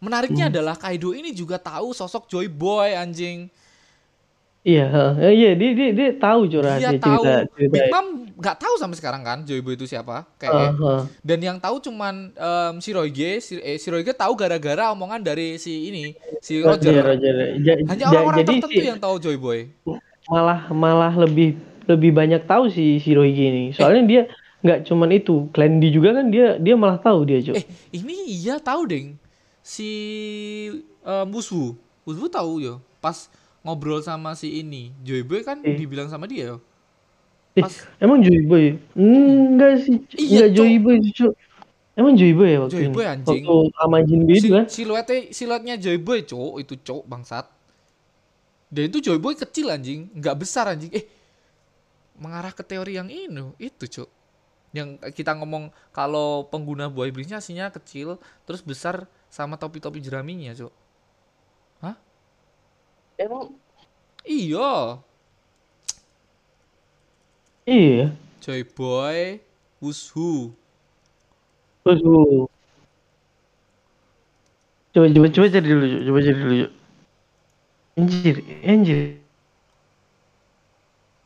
menariknya 0.00 0.52
adalah 0.52 0.76
Kaido 0.76 1.16
ini 1.16 1.32
juga 1.32 1.56
tahu 1.56 1.92
sosok 1.96 2.28
Joy 2.28 2.48
Boy 2.48 2.92
anjing 2.92 3.48
iya 4.64 4.84
heeh. 4.88 5.30
iya 5.30 5.50
dia 5.52 5.70
dia 5.76 5.88
dia 5.92 6.08
tahu 6.16 6.48
dia 6.48 6.52
curhatnya 6.56 6.90
tahu 6.96 7.22
cerita 7.22 7.34
cerita 7.52 7.72
Big 7.76 7.86
Mom 7.92 8.06
nggak 8.34 8.56
tahu 8.58 8.74
sampai 8.80 8.96
sekarang 8.96 9.22
kan 9.22 9.38
Joy 9.44 9.60
Boy 9.60 9.76
itu 9.76 9.84
siapa 9.84 10.24
kayaknya 10.34 10.72
Heeh. 10.72 11.00
dan 11.20 11.38
yang 11.38 11.58
tahu 11.60 11.76
cuman 11.78 12.32
em, 12.32 12.74
si 12.80 12.90
Royge 12.90 13.38
si, 13.38 13.60
eh, 13.60 13.76
si 13.76 13.92
Royge 13.92 14.10
tahu 14.10 14.32
gara-gara 14.34 14.88
omongan 14.90 15.20
dari 15.20 15.60
si 15.60 15.92
ini 15.92 16.16
si 16.40 16.58
Roger, 16.58 17.04
Roger 17.04 17.12
Roger. 17.14 17.34
Ja- 17.60 17.78
hanya 17.84 17.94
ja- 18.00 18.08
orang-orang 18.10 18.38
jadi 18.40 18.52
tertentu 18.58 18.68
sih 18.72 18.88
yang 18.88 18.98
tahu 18.98 19.16
Joy 19.20 19.36
Boy 19.36 19.60
malah 20.24 20.72
malah 20.72 21.12
lebih 21.14 21.54
lebih 21.84 22.16
banyak 22.16 22.48
tahu 22.48 22.72
si 22.72 22.96
si 22.96 23.12
Roigi 23.12 23.44
ini. 23.44 23.64
Soalnya 23.76 24.02
dia 24.08 24.22
nggak 24.64 24.88
cuman 24.88 25.12
itu, 25.12 25.52
Clandy 25.52 25.92
juga 25.92 26.16
kan 26.16 26.32
dia 26.32 26.56
dia 26.56 26.72
malah 26.80 26.96
tahu 26.96 27.28
dia, 27.28 27.44
Cuk. 27.44 27.60
eh 27.60 27.64
ini 27.92 28.24
iya 28.24 28.56
tahu 28.56 28.88
deng 28.88 29.20
si 29.60 29.88
um, 31.04 31.28
Wuswu. 31.28 31.76
Wuswu 32.08 32.32
tahu 32.32 32.64
yo. 32.64 32.80
Pas 33.04 33.28
ngobrol 33.64 34.04
sama 34.04 34.36
si 34.36 34.60
ini, 34.60 34.92
Joyboy 35.00 35.40
kan 35.40 35.58
Eh. 35.64 35.74
dibilang 35.74 36.06
sama 36.06 36.28
dia 36.28 36.52
yo. 36.52 36.58
Eh, 37.56 37.62
Pas 37.64 37.72
emang 37.96 38.20
Joyboy? 38.20 38.76
Enggak 38.92 39.72
sih. 39.82 40.04
Iya, 40.14 40.46
enggak 40.46 40.48
Cuk. 40.52 40.56
Joyboy 40.58 40.96
sih, 41.00 41.12
Cuk. 41.16 41.32
Emang 41.94 42.12
Joyboy 42.18 42.48
ya 42.50 42.58
waktu 42.60 42.74
Joyboy, 42.76 43.04
ini? 43.06 43.12
anjing. 43.14 43.42
Waktu 43.46 43.70
sama 43.78 43.96
Jinbe 44.02 44.32
itu 44.34 44.42
si, 44.42 44.48
kan? 44.50 44.64
siluetnya 44.66 45.18
siluetnya 45.30 45.74
Joyboy, 45.78 46.18
cok, 46.26 46.52
itu 46.60 46.74
cok 46.76 47.02
bangsat. 47.06 47.46
Dan 48.68 48.90
itu 48.90 48.98
Joyboy 48.98 49.38
kecil 49.38 49.70
anjing, 49.70 50.10
nggak 50.12 50.36
besar 50.36 50.66
anjing. 50.68 50.90
Eh, 50.90 51.06
mengarah 52.18 52.50
ke 52.50 52.66
teori 52.66 52.98
yang 52.98 53.06
ini, 53.06 53.54
itu 53.62 53.86
cok. 53.86 54.10
Yang 54.74 54.98
kita 55.14 55.38
ngomong 55.38 55.70
kalau 55.94 56.50
pengguna 56.50 56.90
buah 56.90 57.06
iblisnya 57.06 57.38
aslinya 57.38 57.70
kecil, 57.70 58.18
terus 58.42 58.58
besar 58.60 59.06
sama 59.30 59.54
topi-topi 59.54 60.02
jeraminya, 60.02 60.50
cok. 60.50 60.74
Emang 63.18 63.54
Iya, 64.24 65.04
iya. 67.66 68.16
Joyboy, 68.40 69.40
Wushu. 69.80 70.52
Terus 71.84 72.00
dulu. 72.04 72.48
Coba 74.94 75.06
coba 75.14 75.26
coba 75.34 75.46
cari 75.52 75.66
dulu, 75.68 75.86
coba 76.06 76.18
cari 76.24 76.38
dulu. 76.40 76.66
Anjir, 77.98 78.36
anjir. 78.66 79.00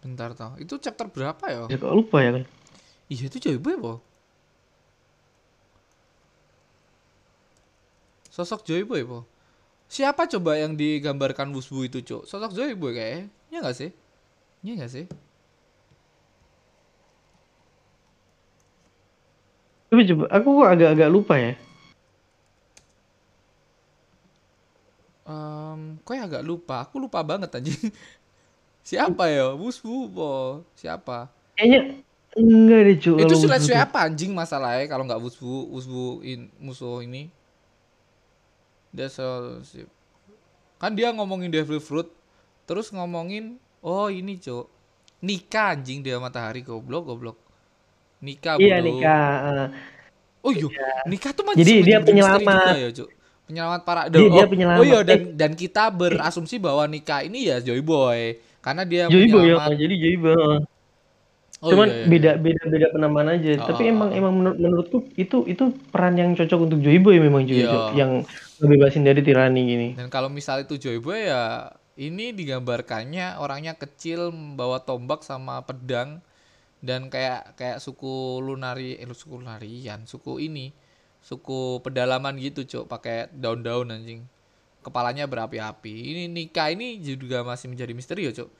Bentar 0.02 0.30
tau, 0.34 0.54
itu 0.62 0.74
chapter 0.78 1.06
berapa 1.10 1.44
ya? 1.50 1.62
Ya, 1.70 1.76
Kok 1.78 1.94
lupa 1.94 2.18
ya 2.22 2.30
kan? 2.38 2.44
Iya 3.08 3.24
itu 3.28 3.38
Joyboy 3.40 3.74
apa? 3.80 3.92
Sosok 8.30 8.64
Joyboy 8.68 9.02
apa? 9.04 9.18
Siapa 9.88 10.28
coba 10.28 10.60
yang 10.60 10.76
digambarkan 10.76 11.48
Wusbu 11.48 11.88
itu, 11.88 12.04
Cok? 12.04 12.28
Sosok 12.28 12.52
Joyboy 12.52 12.92
kayaknya. 12.92 13.32
Iya 13.48 13.58
nggak 13.64 13.76
sih? 13.76 13.90
Iya 14.60 14.72
nggak 14.76 14.92
sih? 14.92 15.04
Coba 19.88 20.02
coba, 20.04 20.24
aku 20.28 20.48
kok 20.60 20.68
agak-agak 20.68 21.08
lupa 21.08 21.34
ya. 21.40 21.52
Em, 25.24 25.80
kok 26.04 26.12
ya 26.12 26.28
agak 26.28 26.44
lupa? 26.44 26.84
Aku 26.84 27.00
lupa 27.00 27.24
banget 27.24 27.48
anjing. 27.56 27.72
Siapa 28.88 29.32
ya? 29.32 29.56
Wusbu 29.56 30.12
apa? 30.12 30.32
Siapa? 30.76 31.18
Kayaknya 31.56 31.80
enggak 32.36 32.80
deh, 32.84 32.96
Cuk. 33.00 33.16
itu 33.24 33.34
silat 33.40 33.60
tuh. 33.64 33.72
siapa 33.72 33.98
anjing 34.04 34.36
masalahnya 34.36 34.84
kalau 34.84 35.08
nggak 35.08 35.20
Wusbu, 35.20 35.72
Wusbu 35.72 36.20
in, 36.28 36.52
musuh 36.60 37.00
ini. 37.00 37.32
That's 38.98 39.16
all 39.16 39.62
sip. 39.62 39.86
Kan 40.76 40.92
dia 40.92 41.10
ngomongin 41.10 41.48
Devil 41.48 41.78
Fruit, 41.78 42.10
terus 42.64 42.90
ngomongin 42.90 43.54
oh 43.78 44.10
ini, 44.10 44.34
Cok. 44.36 44.66
Nikah 45.20 45.72
anjing 45.72 46.02
dia 46.02 46.18
matahari 46.18 46.60
goblok 46.60 47.06
goblok. 47.06 47.38
Nikah 48.18 48.58
Iya 48.58 48.78
bro. 48.78 48.86
nikah. 48.88 49.30
eh. 49.48 49.68
Oh 50.40 50.50
iya, 50.50 50.66
nikah 51.04 51.30
tuh 51.30 51.42
masih 51.44 51.58
Jadi 51.60 51.72
dia 51.84 51.98
penyelamat. 51.98 52.74
ya, 52.76 52.90
Cuk. 52.92 53.08
Penyelamat 53.44 53.80
para 53.82 54.02
Dia- 54.06 54.20
oh, 54.20 54.28
dia 54.28 54.46
penyelamat. 54.46 54.78
Oh 54.78 54.84
iya 54.84 54.98
dan 55.00 55.18
Eh. 55.18 55.22
dan 55.32 55.50
kita 55.54 55.88
berasumsi 55.88 56.58
bahwa 56.58 56.82
nikah 56.84 57.22
ini 57.22 57.46
ya 57.46 57.58
Joy 57.58 57.80
Boy 57.80 58.36
karena 58.60 58.82
dia 58.82 59.06
Joyboy 59.06 59.24
ya, 59.24 59.56
penyelamat. 59.56 59.78
jadi 59.78 59.94
Joyboy. 59.96 60.54
Oh, 61.58 61.74
Cuman 61.74 61.90
iya, 61.90 62.06
iya, 62.06 62.06
beda 62.06 62.30
iya. 62.30 62.42
beda 62.44 62.62
beda 62.70 62.86
penamaan 62.94 63.28
aja. 63.34 63.50
Oh, 63.58 63.66
Tapi 63.74 63.82
oh, 63.86 63.90
emang 63.90 64.10
oh. 64.14 64.18
emang 64.18 64.32
menurut 64.38 64.58
menurutku 64.62 64.98
itu 65.18 65.42
itu 65.50 65.64
peran 65.90 66.14
yang 66.14 66.30
cocok 66.38 66.60
untuk 66.70 66.78
Joyboy 66.78 67.18
memang 67.18 67.42
juga 67.50 67.62
Iya. 67.66 67.72
Cuk. 67.74 67.86
yang 67.98 68.10
ngebebasin 68.62 69.02
dari 69.02 69.20
tirani 69.26 69.60
gini. 69.66 69.88
Dan 69.98 70.06
kalau 70.10 70.30
misal 70.30 70.62
itu 70.62 70.78
Joy 70.78 71.02
Boy 71.02 71.26
ya 71.26 71.74
ini 71.98 72.30
digambarkannya 72.30 73.42
orangnya 73.42 73.74
kecil 73.74 74.30
membawa 74.30 74.78
tombak 74.86 75.26
sama 75.26 75.58
pedang 75.66 76.22
dan 76.78 77.10
kayak 77.10 77.58
kayak 77.58 77.78
suku 77.82 78.38
lunari 78.38 78.94
eh 79.02 79.06
suku 79.10 79.42
lunarian, 79.42 80.06
suku 80.06 80.38
ini, 80.38 80.70
suku 81.18 81.82
pedalaman 81.82 82.38
gitu, 82.38 82.62
Cok, 82.62 82.86
pakai 82.86 83.26
daun-daun 83.34 83.90
anjing. 83.90 84.22
Kepalanya 84.86 85.26
berapi-api. 85.26 85.90
Ini 85.90 86.22
nikah 86.30 86.70
ini 86.70 87.02
juga 87.02 87.42
masih 87.42 87.66
menjadi 87.74 87.92
misteri 87.98 88.30
ya, 88.30 88.32
Cok. 88.34 88.50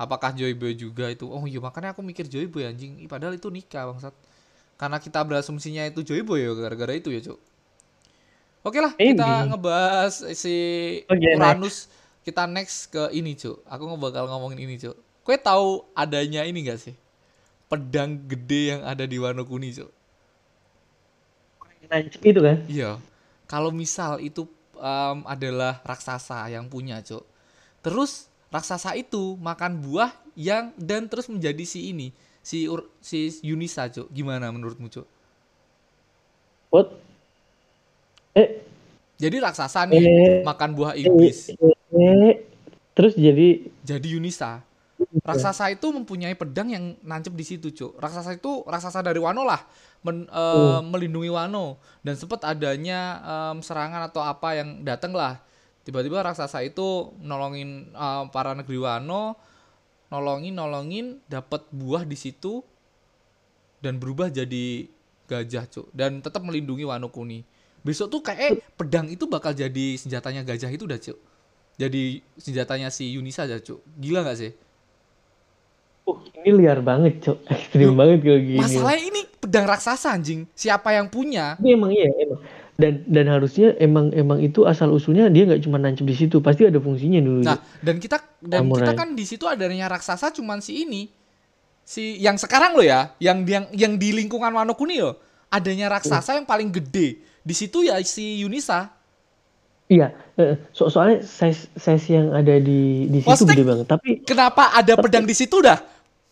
Apakah 0.00 0.34
Joy 0.34 0.52
Boy 0.56 0.74
juga 0.74 1.08
itu? 1.12 1.28
Oh 1.30 1.44
iya, 1.46 1.60
makanya 1.62 1.94
aku 1.94 2.02
mikir 2.02 2.26
Joy 2.26 2.46
Boy 2.50 2.66
anjing. 2.66 2.98
Ih, 3.04 3.08
padahal 3.10 3.36
itu 3.38 3.48
nikah, 3.52 3.86
bangsat. 3.92 4.14
Karena 4.80 4.98
kita 4.98 5.20
berasumsinya 5.22 5.86
itu 5.86 6.02
Joy 6.02 6.22
Boy 6.26 6.42
ya 6.44 6.52
gara-gara 6.58 6.92
itu 6.96 7.12
ya, 7.14 7.20
Cok. 7.22 7.38
Oke 8.62 8.78
lah, 8.78 8.94
kita 9.02 9.26
Maybe. 9.26 9.50
ngebahas 9.50 10.14
si 10.38 10.54
Oke, 11.10 11.30
Uranus. 11.34 11.90
Kita 12.22 12.46
next 12.46 12.86
ke 12.94 13.10
ini, 13.10 13.34
Cuk. 13.34 13.66
Aku 13.66 13.82
bakal 13.98 14.30
ngomongin 14.30 14.62
ini, 14.62 14.78
Cuk. 14.78 14.94
Kue 15.26 15.34
tahu 15.38 15.82
adanya 15.94 16.46
ini 16.46 16.62
gak 16.62 16.78
sih? 16.78 16.94
Pedang 17.70 18.22
gede 18.30 18.62
yang 18.78 18.82
ada 18.86 19.04
di 19.06 19.18
Wano 19.18 19.42
Kuni, 19.46 19.74
Cuk. 19.74 19.90
Nancep 21.90 22.22
itu 22.24 22.40
kan? 22.40 22.58
Iya. 22.70 22.90
Kalau 23.50 23.70
misal 23.74 24.22
itu 24.22 24.48
em, 24.78 25.18
adalah 25.28 25.82
raksasa 25.84 26.48
yang 26.48 26.70
punya, 26.72 27.02
Cuk. 27.04 27.24
Terus 27.84 28.31
raksasa 28.54 28.90
itu 29.00 29.36
makan 29.40 29.80
buah 29.84 30.10
yang 30.36 30.64
dan 30.76 31.08
terus 31.10 31.26
menjadi 31.32 31.64
si 31.66 31.80
ini, 31.92 32.08
si 32.44 32.58
Ur- 32.68 32.88
si 33.00 33.18
Yunisa, 33.42 33.88
Cuk. 33.94 34.08
Gimana 34.12 34.52
menurutmu, 34.54 34.88
Cuk? 34.92 35.06
What? 36.70 36.92
Eh, 38.34 38.48
Jadi 39.22 39.36
raksasa 39.38 39.86
nih 39.86 40.18
Eh, 40.18 40.42
makan 40.42 40.70
buah 40.74 40.94
iblis. 40.98 41.54
eh, 41.62 41.76
eh, 41.94 42.34
terus 42.96 43.14
jadi 43.16 43.70
jadi 43.86 44.06
Yunisa. 44.18 44.60
Raksasa 45.22 45.70
itu 45.70 45.86
mempunyai 45.94 46.34
pedang 46.34 46.68
yang 46.72 46.84
nancep 47.06 47.30
di 47.36 47.44
situ, 47.46 47.68
Cuk. 47.70 47.94
Raksasa 48.00 48.34
itu 48.38 48.64
raksasa 48.66 49.00
dari 49.06 49.20
Wano 49.22 49.46
lah, 49.46 49.62
men- 50.06 50.26
eh, 50.28 50.80
melindungi 50.82 51.30
Wano 51.30 51.78
dan 52.02 52.14
sempat 52.18 52.42
adanya 52.48 53.00
em, 53.22 53.58
serangan 53.62 54.08
atau 54.10 54.22
apa 54.24 54.58
yang 54.58 54.82
datang 54.82 55.14
lah. 55.14 55.38
Tiba-tiba 55.82 56.22
raksasa 56.22 56.62
itu 56.62 57.10
nolongin 57.18 57.90
eh, 57.90 58.24
para 58.30 58.54
negeri 58.54 58.78
Wano, 58.78 59.34
nolongin 60.12 60.54
nolongin 60.54 61.06
dapat 61.26 61.66
buah 61.74 62.06
di 62.06 62.14
situ 62.14 62.62
dan 63.82 63.98
berubah 63.98 64.30
jadi 64.30 64.86
gajah, 65.26 65.64
Cuk. 65.66 65.86
Dan 65.90 66.22
tetap 66.22 66.44
melindungi 66.46 66.86
Wano 66.86 67.10
Kuni. 67.10 67.42
Besok 67.82 68.06
tuh 68.14 68.20
kayak 68.22 68.38
eh, 68.38 68.62
pedang 68.78 69.10
itu 69.10 69.26
bakal 69.26 69.50
jadi 69.50 69.98
senjatanya 69.98 70.46
gajah 70.46 70.70
itu 70.70 70.86
dah, 70.86 71.00
Cuk. 71.02 71.18
Jadi 71.80 72.22
senjatanya 72.38 72.94
si 72.94 73.10
Yunisa 73.18 73.48
aja, 73.48 73.58
Cuk. 73.58 73.82
Gila 73.98 74.22
gak 74.22 74.38
sih? 74.38 74.52
uh, 76.06 76.18
ini 76.42 76.50
liar 76.62 76.78
banget, 76.82 77.22
Cok. 77.22 77.38
Ekstrim 77.50 77.94
banget 77.94 78.18
kalau 78.22 78.40
gini. 78.42 78.60
Masalahnya 78.60 79.02
ini 79.02 79.20
pedang 79.38 79.66
raksasa 79.66 80.14
anjing. 80.14 80.46
Siapa 80.54 80.94
yang 80.94 81.10
punya? 81.10 81.58
Tapi 81.58 81.74
emang 81.74 81.90
iya, 81.90 82.10
emang. 82.22 82.40
Dan 82.72 83.04
dan 83.04 83.28
harusnya 83.28 83.76
emang 83.76 84.10
emang 84.16 84.40
itu 84.40 84.64
asal 84.64 84.88
usulnya 84.96 85.28
dia 85.28 85.44
nggak 85.44 85.60
cuma 85.60 85.76
nancep 85.76 86.08
di 86.08 86.16
situ, 86.16 86.40
pasti 86.40 86.64
ada 86.64 86.80
fungsinya 86.80 87.20
dulu. 87.20 87.44
Nah, 87.44 87.60
dan 87.84 88.00
kita 88.00 88.16
dan 88.40 88.64
Samurai. 88.64 88.80
kita 88.80 88.92
kan 88.96 89.08
di 89.12 89.24
situ 89.28 89.44
adanya 89.44 89.92
raksasa 89.92 90.32
cuman 90.32 90.64
si 90.64 90.88
ini. 90.88 91.12
Si 91.84 92.16
yang 92.16 92.40
sekarang 92.40 92.72
loh 92.72 92.86
ya, 92.86 93.12
yang 93.20 93.44
yang 93.44 93.68
yang 93.76 93.92
di 94.00 94.16
lingkungan 94.16 94.48
Wano 94.56 94.72
Kuni 94.72 95.04
loh. 95.04 95.20
Adanya 95.52 95.92
raksasa 95.92 96.40
yang 96.40 96.48
paling 96.48 96.72
gede. 96.72 97.20
Di 97.44 97.52
situ 97.52 97.84
ya 97.84 98.00
si 98.00 98.40
Yunisa. 98.40 98.88
Iya, 99.92 100.16
eh, 100.40 100.56
so 100.72 100.88
soalnya 100.88 101.20
size 101.20 101.68
size 101.76 102.06
yang 102.08 102.32
ada 102.32 102.56
di 102.56 103.04
di 103.12 103.20
situ 103.20 103.28
Maksudnya- 103.28 103.52
gede 103.52 103.64
banget. 103.68 103.86
Tapi 103.92 104.10
Kenapa 104.24 104.72
ada 104.72 104.96
pedang 104.96 105.28
di 105.28 105.36
situ 105.36 105.60
dah? 105.60 105.76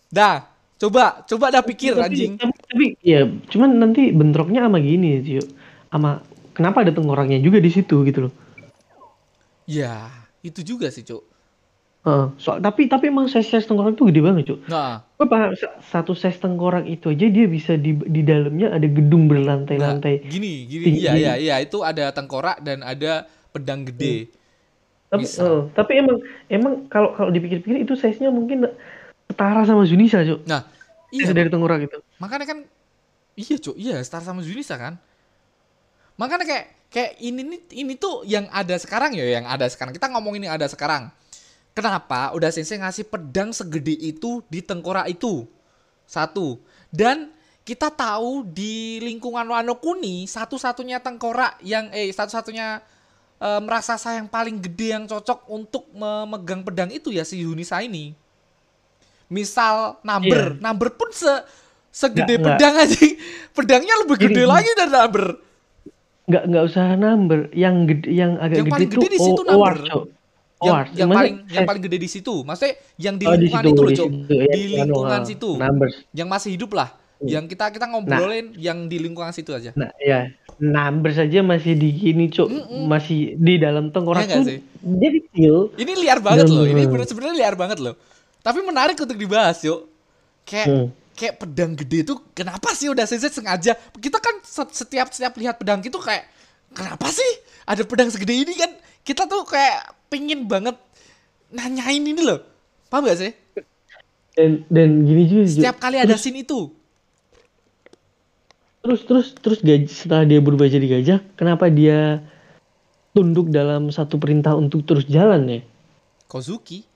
Dah, 0.08 0.48
coba 0.80 1.20
coba 1.28 1.52
dah 1.52 1.60
pikir 1.60 1.92
tapi, 2.00 2.06
anjing. 2.08 2.32
Tapi, 2.40 2.56
tapi 2.64 2.86
ya 3.04 3.28
cuman 3.28 3.76
nanti 3.76 4.08
bentroknya 4.16 4.64
sama 4.64 4.80
gini, 4.80 5.20
Cuk. 5.20 5.46
Sama 5.90 6.22
kenapa 6.60 6.84
ada 6.84 6.92
tengkoraknya 6.92 7.40
juga 7.40 7.56
di 7.56 7.72
situ 7.72 8.04
gitu 8.04 8.28
loh. 8.28 8.32
Ya, 9.64 10.12
itu 10.44 10.60
juga 10.60 10.92
sih, 10.92 11.00
Cuk. 11.00 11.24
Heeh, 12.04 12.26
so, 12.36 12.56
tapi 12.60 12.88
tapi 12.88 13.08
emang 13.08 13.28
size 13.32 13.48
size 13.48 13.64
tengkorak 13.64 13.96
itu 13.96 14.04
gede 14.12 14.20
banget, 14.20 14.44
Cuk. 14.52 14.60
Nah, 14.68 15.00
Gue 15.16 15.28
paham 15.28 15.52
sa- 15.56 15.76
satu 15.84 16.12
size 16.16 16.40
tengkorak 16.40 16.88
itu 16.88 17.12
aja 17.12 17.28
dia 17.28 17.44
bisa 17.48 17.76
di 17.76 17.92
di 17.92 18.24
dalamnya 18.24 18.72
ada 18.72 18.88
gedung 18.88 19.24
nah, 19.28 19.36
berlantai-lantai. 19.36 20.24
gini, 20.24 20.64
gini, 20.64 20.84
tinggi. 20.88 21.00
iya, 21.04 21.12
iya, 21.16 21.32
iya, 21.36 21.54
itu 21.60 21.80
ada 21.84 22.08
tengkorak 22.12 22.60
dan 22.64 22.80
ada 22.84 23.28
pedang 23.52 23.84
gede. 23.84 24.32
Tapi 25.12 25.24
Bisa. 25.28 25.44
eh, 25.44 25.60
tapi 25.76 25.92
emang 26.00 26.16
emang 26.48 26.72
kalau 26.88 27.12
kalau 27.16 27.28
dipikir-pikir 27.32 27.84
itu 27.84 27.92
size-nya 27.96 28.32
mungkin 28.32 28.64
setara 29.28 29.64
sama 29.68 29.84
Zunisa, 29.84 30.24
Cuk. 30.24 30.44
Nah, 30.48 30.64
iya, 31.12 31.32
dari 31.36 31.52
tengkorak 31.52 31.84
itu. 31.84 31.98
makanya 32.16 32.46
kan 32.48 32.58
iya 33.36 33.56
cuk 33.56 33.76
iya 33.76 33.96
Star 34.04 34.20
sama 34.24 34.40
Zunisa 34.44 34.76
kan 34.76 34.96
makanya 36.20 36.44
kayak 36.44 36.66
kayak 36.92 37.12
ini 37.16 37.40
nih 37.40 37.60
ini 37.80 37.92
tuh 37.96 38.28
yang 38.28 38.44
ada 38.52 38.76
sekarang 38.76 39.16
ya 39.16 39.40
yang 39.40 39.48
ada 39.48 39.64
sekarang 39.64 39.96
kita 39.96 40.12
ngomongin 40.12 40.44
yang 40.44 40.60
ada 40.60 40.68
sekarang 40.68 41.08
kenapa 41.72 42.36
udah 42.36 42.52
sensei 42.52 42.76
ngasih 42.76 43.08
pedang 43.08 43.56
segede 43.56 43.96
itu 43.96 44.44
di 44.52 44.60
tengkorak 44.60 45.08
itu 45.08 45.48
satu 46.04 46.60
dan 46.92 47.32
kita 47.64 47.88
tahu 47.88 48.42
di 48.44 48.98
lingkungan 49.00 49.46
Wano 49.46 49.78
Kuni 49.78 50.26
satu-satunya 50.26 50.98
tengkorak 51.00 51.62
yang 51.62 51.88
eh 51.94 52.10
satu-satunya 52.10 52.82
um, 53.38 53.62
raksasa 53.70 54.18
yang 54.18 54.26
paling 54.26 54.58
gede 54.58 54.92
yang 54.98 55.04
cocok 55.06 55.46
untuk 55.48 55.86
memegang 55.94 56.66
pedang 56.66 56.90
itu 56.90 57.14
ya 57.14 57.22
si 57.22 57.40
Yunisa 57.46 57.78
ini. 57.80 58.12
Misal 59.30 60.02
number, 60.02 60.58
Iya. 60.58 60.58
number 60.58 60.88
pun 60.98 61.14
se 61.14 61.30
segede 61.94 62.34
Nggak, 62.38 62.58
pedang 62.58 62.74
aja. 62.82 62.98
Pedangnya 63.56 63.94
lebih 64.02 64.16
gede 64.18 64.42
gini. 64.42 64.50
lagi 64.50 64.70
dari 64.74 64.90
number. 64.90 65.24
Nggak 66.30 66.42
nggak 66.46 66.64
usah 66.70 66.94
number 66.94 67.50
yang 67.50 67.84
gede 67.90 68.06
yang 68.08 68.38
agak 68.38 68.62
Yang 68.62 68.68
gede 68.70 68.86
tuh 68.86 69.02
gede 69.02 69.08
di 69.10 69.18
situ 69.18 69.42
number. 69.42 69.74
Cok. 69.82 70.04
Yang, 70.60 70.76
yang 70.92 71.08
Maksudnya 71.08 71.08
paling 71.16 71.36
yang 71.48 71.64
paling 71.66 71.82
gede 71.82 71.98
di 71.98 72.08
situ. 72.08 72.34
Maksudnya 72.44 72.72
yang 73.00 73.14
di 73.16 73.24
oh, 73.26 73.32
di 73.32 73.48
lingkungan 73.48 73.64
situ, 73.64 73.72
itu 73.72 73.80
loh, 73.82 73.90
di 73.90 73.96
Cok. 73.96 74.08
situ, 74.08 74.34
ya, 74.36 74.44
Di 74.46 74.60
anu, 74.60 74.76
lingkungan 74.76 75.20
ah, 75.20 75.26
situ. 75.26 75.50
numbers 75.56 75.94
Yang 76.14 76.28
masih 76.28 76.50
hidup 76.54 76.70
lah. 76.76 76.88
Yang 77.20 77.44
kita 77.52 77.64
kita 77.68 77.84
ngobrolin 77.92 78.46
yang 78.56 78.78
di 78.88 78.96
lingkungan 78.96 79.32
situ 79.36 79.52
aja. 79.52 79.76
nah 79.76 79.92
ya 80.00 80.32
numbers 80.56 81.20
saja 81.20 81.44
masih 81.44 81.76
di 81.76 81.88
gini 81.92 82.32
cok 82.32 82.48
masih 82.88 83.36
di 83.36 83.60
dalam 83.60 83.92
tengkorak 83.92 84.24
tuh 84.28 84.44
sih? 84.44 84.60
dia 84.80 85.10
kecil 85.16 85.72
Ini 85.76 85.92
liar 86.00 86.20
banget 86.24 86.48
loh. 86.48 86.64
Ini 86.64 86.88
sebenarnya 86.88 87.36
liar 87.36 87.56
banget 87.60 87.80
loh. 87.80 87.96
Tapi 88.40 88.64
menarik 88.64 88.96
untuk 88.96 89.16
dibahas, 89.20 89.60
yuk. 89.64 89.84
Kayak 90.48 90.66
Hmm. 90.68 90.86
Kayak 91.20 91.36
pedang 91.36 91.76
gede 91.76 92.08
itu 92.08 92.16
kenapa 92.32 92.72
sih 92.72 92.88
udah 92.88 93.04
sensei 93.04 93.28
sengaja? 93.28 93.76
Kita 94.00 94.16
kan 94.16 94.40
se- 94.40 94.72
setiap 94.72 95.12
setiap 95.12 95.36
lihat 95.36 95.60
pedang 95.60 95.84
itu 95.84 96.00
kayak 96.00 96.24
kenapa 96.72 97.12
sih 97.12 97.30
ada 97.68 97.84
pedang 97.84 98.08
segede 98.08 98.32
ini 98.40 98.56
kan? 98.56 98.72
Kita 99.04 99.28
tuh 99.28 99.44
kayak 99.44 100.08
pingin 100.08 100.48
banget 100.48 100.80
nanyain 101.52 102.00
ini 102.00 102.24
loh. 102.24 102.40
Paham 102.88 103.04
gak 103.04 103.20
sih? 103.20 103.32
dan 104.32 104.64
dan 104.72 105.04
gini 105.04 105.22
juga. 105.28 105.44
Setiap 105.44 105.76
kali 105.76 106.00
ada 106.00 106.16
scene 106.16 106.40
itu. 106.40 106.72
terus 108.80 109.04
terus 109.04 109.26
terus 109.36 109.60
gajah 109.60 109.92
setelah 109.92 110.24
dia 110.24 110.40
berubah 110.40 110.64
jadi 110.64 110.86
gajah 110.88 111.20
kenapa 111.36 111.68
dia 111.68 112.24
tunduk 113.12 113.52
dalam 113.52 113.92
satu 113.92 114.16
perintah 114.16 114.56
untuk 114.56 114.88
terus 114.88 115.04
jalan 115.04 115.44
ya 115.44 115.60
Kozuki. 116.30 116.86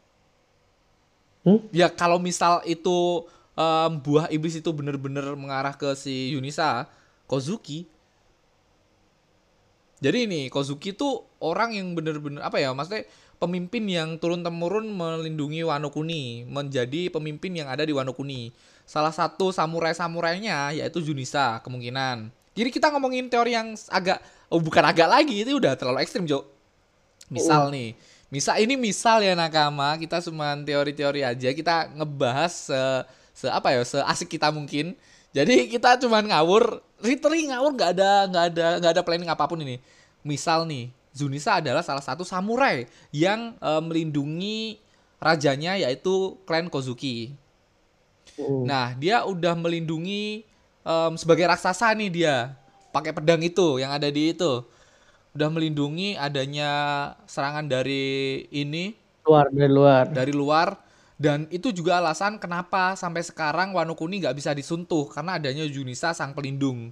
Hmm? 1.44 1.60
Ya 1.74 1.90
kalau 1.92 2.22
misal 2.22 2.62
itu 2.64 3.26
em, 3.54 3.92
buah 4.02 4.30
iblis 4.30 4.58
itu 4.58 4.70
bener-bener 4.70 5.24
mengarah 5.34 5.74
ke 5.74 5.94
si 5.98 6.34
Yunisa, 6.34 6.86
Kozuki. 7.26 7.86
Jadi 10.02 10.28
ini 10.28 10.40
Kozuki 10.52 10.92
tuh 10.92 11.24
orang 11.40 11.72
yang 11.72 11.96
bener-bener 11.96 12.44
apa 12.44 12.60
ya 12.60 12.76
maksudnya 12.76 13.08
pemimpin 13.40 13.84
yang 13.88 14.20
turun 14.20 14.44
temurun 14.44 14.90
melindungi 14.90 15.64
Wano 15.64 15.88
Kuni, 15.88 16.44
menjadi 16.44 17.08
pemimpin 17.08 17.56
yang 17.56 17.68
ada 17.70 17.82
di 17.82 17.92
Wano 17.94 18.12
Kuni. 18.12 18.52
Salah 18.84 19.12
satu 19.12 19.48
samurai-samurainya 19.48 20.76
yaitu 20.76 21.00
Junisa 21.00 21.58
kemungkinan. 21.64 22.28
Jadi 22.54 22.70
kita 22.70 22.92
ngomongin 22.94 23.26
teori 23.26 23.56
yang 23.56 23.74
agak 23.90 24.22
oh 24.52 24.60
bukan 24.62 24.84
agak 24.86 25.08
lagi 25.10 25.42
itu 25.42 25.56
udah 25.58 25.74
terlalu 25.74 26.04
ekstrim, 26.04 26.28
Jo. 26.28 26.46
Misal 27.32 27.72
nih, 27.72 27.96
misal 28.28 28.60
ini 28.60 28.76
misal 28.76 29.24
ya 29.24 29.32
nakama, 29.32 29.96
kita 29.96 30.20
cuma 30.20 30.52
teori-teori 30.60 31.24
aja, 31.24 31.50
kita 31.56 31.90
ngebahas 31.96 32.52
se, 32.52 32.80
se 33.34 33.50
apa 33.50 33.74
ya, 33.74 33.82
seasik 33.82 34.32
kita 34.38 34.54
mungkin. 34.54 34.94
Jadi 35.34 35.66
kita 35.66 35.98
cuma 35.98 36.22
ngawur, 36.22 36.78
literally 37.02 37.50
ngawur 37.50 37.74
nggak 37.74 37.90
ada 37.98 38.10
nggak 38.30 38.44
ada 38.54 38.66
nggak 38.78 38.92
ada 38.94 39.02
planning 39.02 39.28
apa 39.28 39.44
pun 39.50 39.58
ini. 39.58 39.82
Misal 40.22 40.64
nih, 40.64 40.94
Zunisa 41.10 41.58
adalah 41.58 41.82
salah 41.82 42.00
satu 42.00 42.22
samurai 42.22 42.86
yang 43.10 43.58
eh, 43.58 43.82
melindungi 43.82 44.78
rajanya 45.18 45.74
yaitu 45.80 46.38
klan 46.46 46.70
Kozuki. 46.70 47.34
Hmm. 48.36 48.66
Nah, 48.66 48.92
dia 48.98 49.22
udah 49.24 49.54
melindungi 49.56 50.44
em, 50.84 51.12
sebagai 51.16 51.48
raksasa 51.48 51.94
nih 51.96 52.10
dia. 52.12 52.36
Pakai 52.92 53.10
pedang 53.10 53.42
itu 53.42 53.82
yang 53.82 53.90
ada 53.90 54.06
di 54.12 54.36
itu. 54.36 54.62
Udah 55.34 55.50
melindungi 55.50 56.14
adanya 56.14 56.70
serangan 57.26 57.66
dari 57.66 58.46
ini 58.54 58.94
luar 59.24 59.48
dari 59.50 59.72
luar 59.72 60.04
dari 60.12 60.32
luar 60.36 60.68
dan 61.14 61.46
itu 61.54 61.70
juga 61.70 62.02
alasan 62.02 62.42
kenapa 62.42 62.98
sampai 62.98 63.22
sekarang 63.22 63.70
Wano 63.70 63.94
Kuni 63.94 64.18
nggak 64.18 64.34
bisa 64.34 64.50
disuntuh 64.50 65.06
karena 65.06 65.38
adanya 65.38 65.62
Junisa 65.70 66.10
sang 66.10 66.34
pelindung 66.34 66.90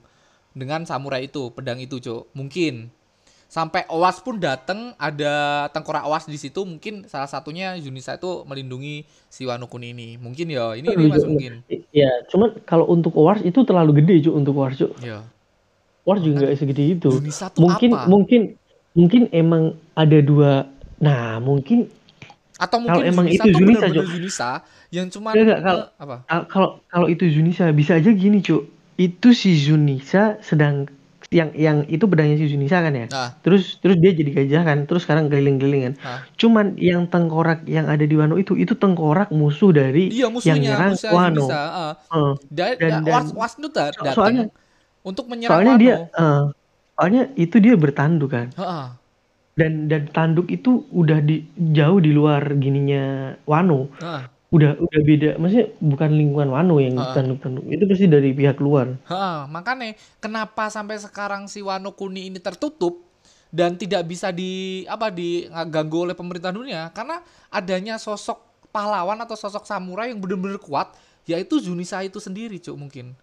dengan 0.53 0.85
samurai 0.87 1.27
itu, 1.27 1.49
pedang 1.51 1.81
itu, 1.81 1.99
Cuk. 1.99 2.31
Mungkin 2.37 2.93
sampai 3.53 3.85
Owas 3.93 4.17
pun 4.25 4.41
datang 4.41 4.97
ada 4.97 5.67
tengkorak 5.77 6.09
Owas 6.09 6.25
di 6.25 6.41
situ 6.41 6.65
mungkin 6.65 7.05
salah 7.05 7.29
satunya 7.29 7.77
Junisa 7.77 8.17
itu 8.17 8.49
melindungi 8.49 9.05
si 9.29 9.45
Wano 9.45 9.69
Kuni 9.69 9.93
ini. 9.93 10.17
Mungkin 10.17 10.49
ya, 10.49 10.73
ini 10.73 10.89
ini 10.89 11.05
masih 11.13 11.29
mungkin. 11.29 11.53
ya 11.93 12.09
cuman 12.33 12.65
kalau 12.65 12.89
untuk 12.89 13.13
Wars 13.13 13.45
itu 13.45 13.61
terlalu 13.69 14.01
gede 14.01 14.31
cuk 14.31 14.35
untuk 14.41 14.55
Wars 14.57 14.81
cuk 14.81 14.97
Ya. 15.05 15.21
Wars 16.09 16.25
juga 16.25 16.49
nggak 16.49 16.57
segede 16.57 16.97
itu 16.97 17.11
Junisa 17.13 17.53
tuh 17.53 17.69
mungkin 17.69 17.91
apa? 17.93 18.09
mungkin 18.09 18.41
mungkin 18.97 19.23
emang 19.37 19.77
ada 19.93 20.19
dua 20.25 20.65
nah 20.97 21.37
mungkin 21.37 21.93
Atau 22.63 22.79
Kalau 22.79 22.95
mungkin 22.95 23.11
emang 23.11 23.27
Junisa 23.27 23.35
itu 23.35 23.43
tuh 23.43 23.53
Junisa, 23.53 23.67
bener-bener 23.75 23.97
Cuk. 23.99 24.07
Junisa 24.15 24.51
yang 24.89 25.07
cuman 25.09 25.33
Enggak, 25.33 25.43
enggak, 25.43 25.59
kalau- 25.65 25.83
eh, 25.83 25.89
apa? 25.99 26.17
Al- 26.29 26.47
kalau 26.47 26.69
kalau 26.87 27.07
itu 27.09 27.25
Zunisa 27.27 27.65
bisa 27.73 27.93
aja 27.95 28.11
gini 28.13 28.39
cuk 28.39 28.63
itu 28.97 29.29
si 29.33 29.51
Zunisa 29.57 30.23
sedang 30.41 30.87
yang 31.29 31.49
yang 31.57 31.79
itu 31.87 32.05
pedangnya 32.05 32.37
si 32.37 32.47
Zunisa 32.47 32.79
kan 32.79 32.93
ya 32.93 33.09
Nah, 33.09 33.33
terus 33.41 33.81
terus 33.81 33.97
dia 33.97 34.13
jadi 34.13 34.31
gajah 34.31 34.63
kan 34.63 34.79
terus 34.85 35.03
sekarang 35.03 35.27
keliling-keliling 35.27 35.83
kan 35.83 35.95
nah. 35.99 36.19
cuman 36.35 36.77
yang 36.77 37.09
tengkorak 37.09 37.65
yang 37.67 37.89
ada 37.89 38.05
di 38.05 38.13
Wano 38.13 38.37
itu 38.37 38.53
itu 38.53 38.75
tengkorak 38.75 39.33
musuh 39.33 39.73
dari 39.73 40.13
Iya 40.13 40.29
yang 40.45 40.61
nyerang 40.61 40.93
musuhnya 40.93 41.11
Wano 41.11 41.41
Junisa. 41.43 41.57
eh. 41.57 41.93
Eh, 42.13 42.33
Da- 42.47 42.77
Dan- 42.77 42.79
da- 42.79 43.01
dan- 43.03 43.27
was, 43.33 43.33
was 43.33 43.53
itu 43.57 43.69
datang 43.73 44.13
soalnya- 44.13 44.49
untuk 45.03 45.25
menyerang 45.27 45.51
soalnya 45.51 45.73
Wano. 45.73 45.83
dia 45.83 45.95
eh, 46.13 46.43
soalnya 46.93 47.23
itu 47.35 47.57
dia 47.59 47.75
bertanduk 47.75 48.31
kan 48.31 48.47
Heeh. 48.53 48.87
Dan 49.59 49.87
dan 49.91 50.09
tanduk 50.17 50.49
itu 50.49 50.89
udah 50.93 51.21
di 51.21 51.45
jauh 51.77 52.01
di 52.01 52.11
luar 52.17 52.41
gininya 52.57 53.37
Wano 53.45 53.93
heeh, 54.01 54.25
udah 54.53 54.71
udah 54.81 55.01
beda 55.05 55.29
maksudnya 55.41 55.69
bukan 55.81 56.11
lingkungan 56.17 56.49
Wano 56.53 56.77
yang 56.81 56.97
Ah. 56.97 57.13
tanduk-tanduk 57.13 57.65
itu 57.69 57.85
pasti 57.91 58.07
dari 58.09 58.33
pihak 58.33 58.59
luar 58.65 58.97
heeh. 59.09 59.39
Makanya 59.51 59.93
kenapa 60.23 60.69
sampai 60.73 60.97
sekarang 61.01 61.49
si 61.51 61.61
Wano 61.65 61.93
Kuni 61.97 62.29
ini 62.31 62.39
tertutup 62.41 63.03
dan 63.53 63.77
tidak 63.77 64.09
bisa 64.09 64.33
di 64.33 64.85
apa 64.89 65.13
diganggu 65.13 66.09
oleh 66.09 66.17
pemerintah 66.17 66.53
dunia 66.55 66.89
karena 66.97 67.21
adanya 67.53 68.01
sosok 68.01 68.41
pahlawan 68.73 69.21
atau 69.21 69.37
sosok 69.37 69.69
samurai 69.69 70.09
yang 70.15 70.21
benar-benar 70.23 70.57
kuat 70.63 70.97
yaitu 71.29 71.61
Junisa 71.63 72.03
itu 72.03 72.19
sendiri, 72.19 72.59
Cuk, 72.59 72.75
mungkin. 72.81 73.15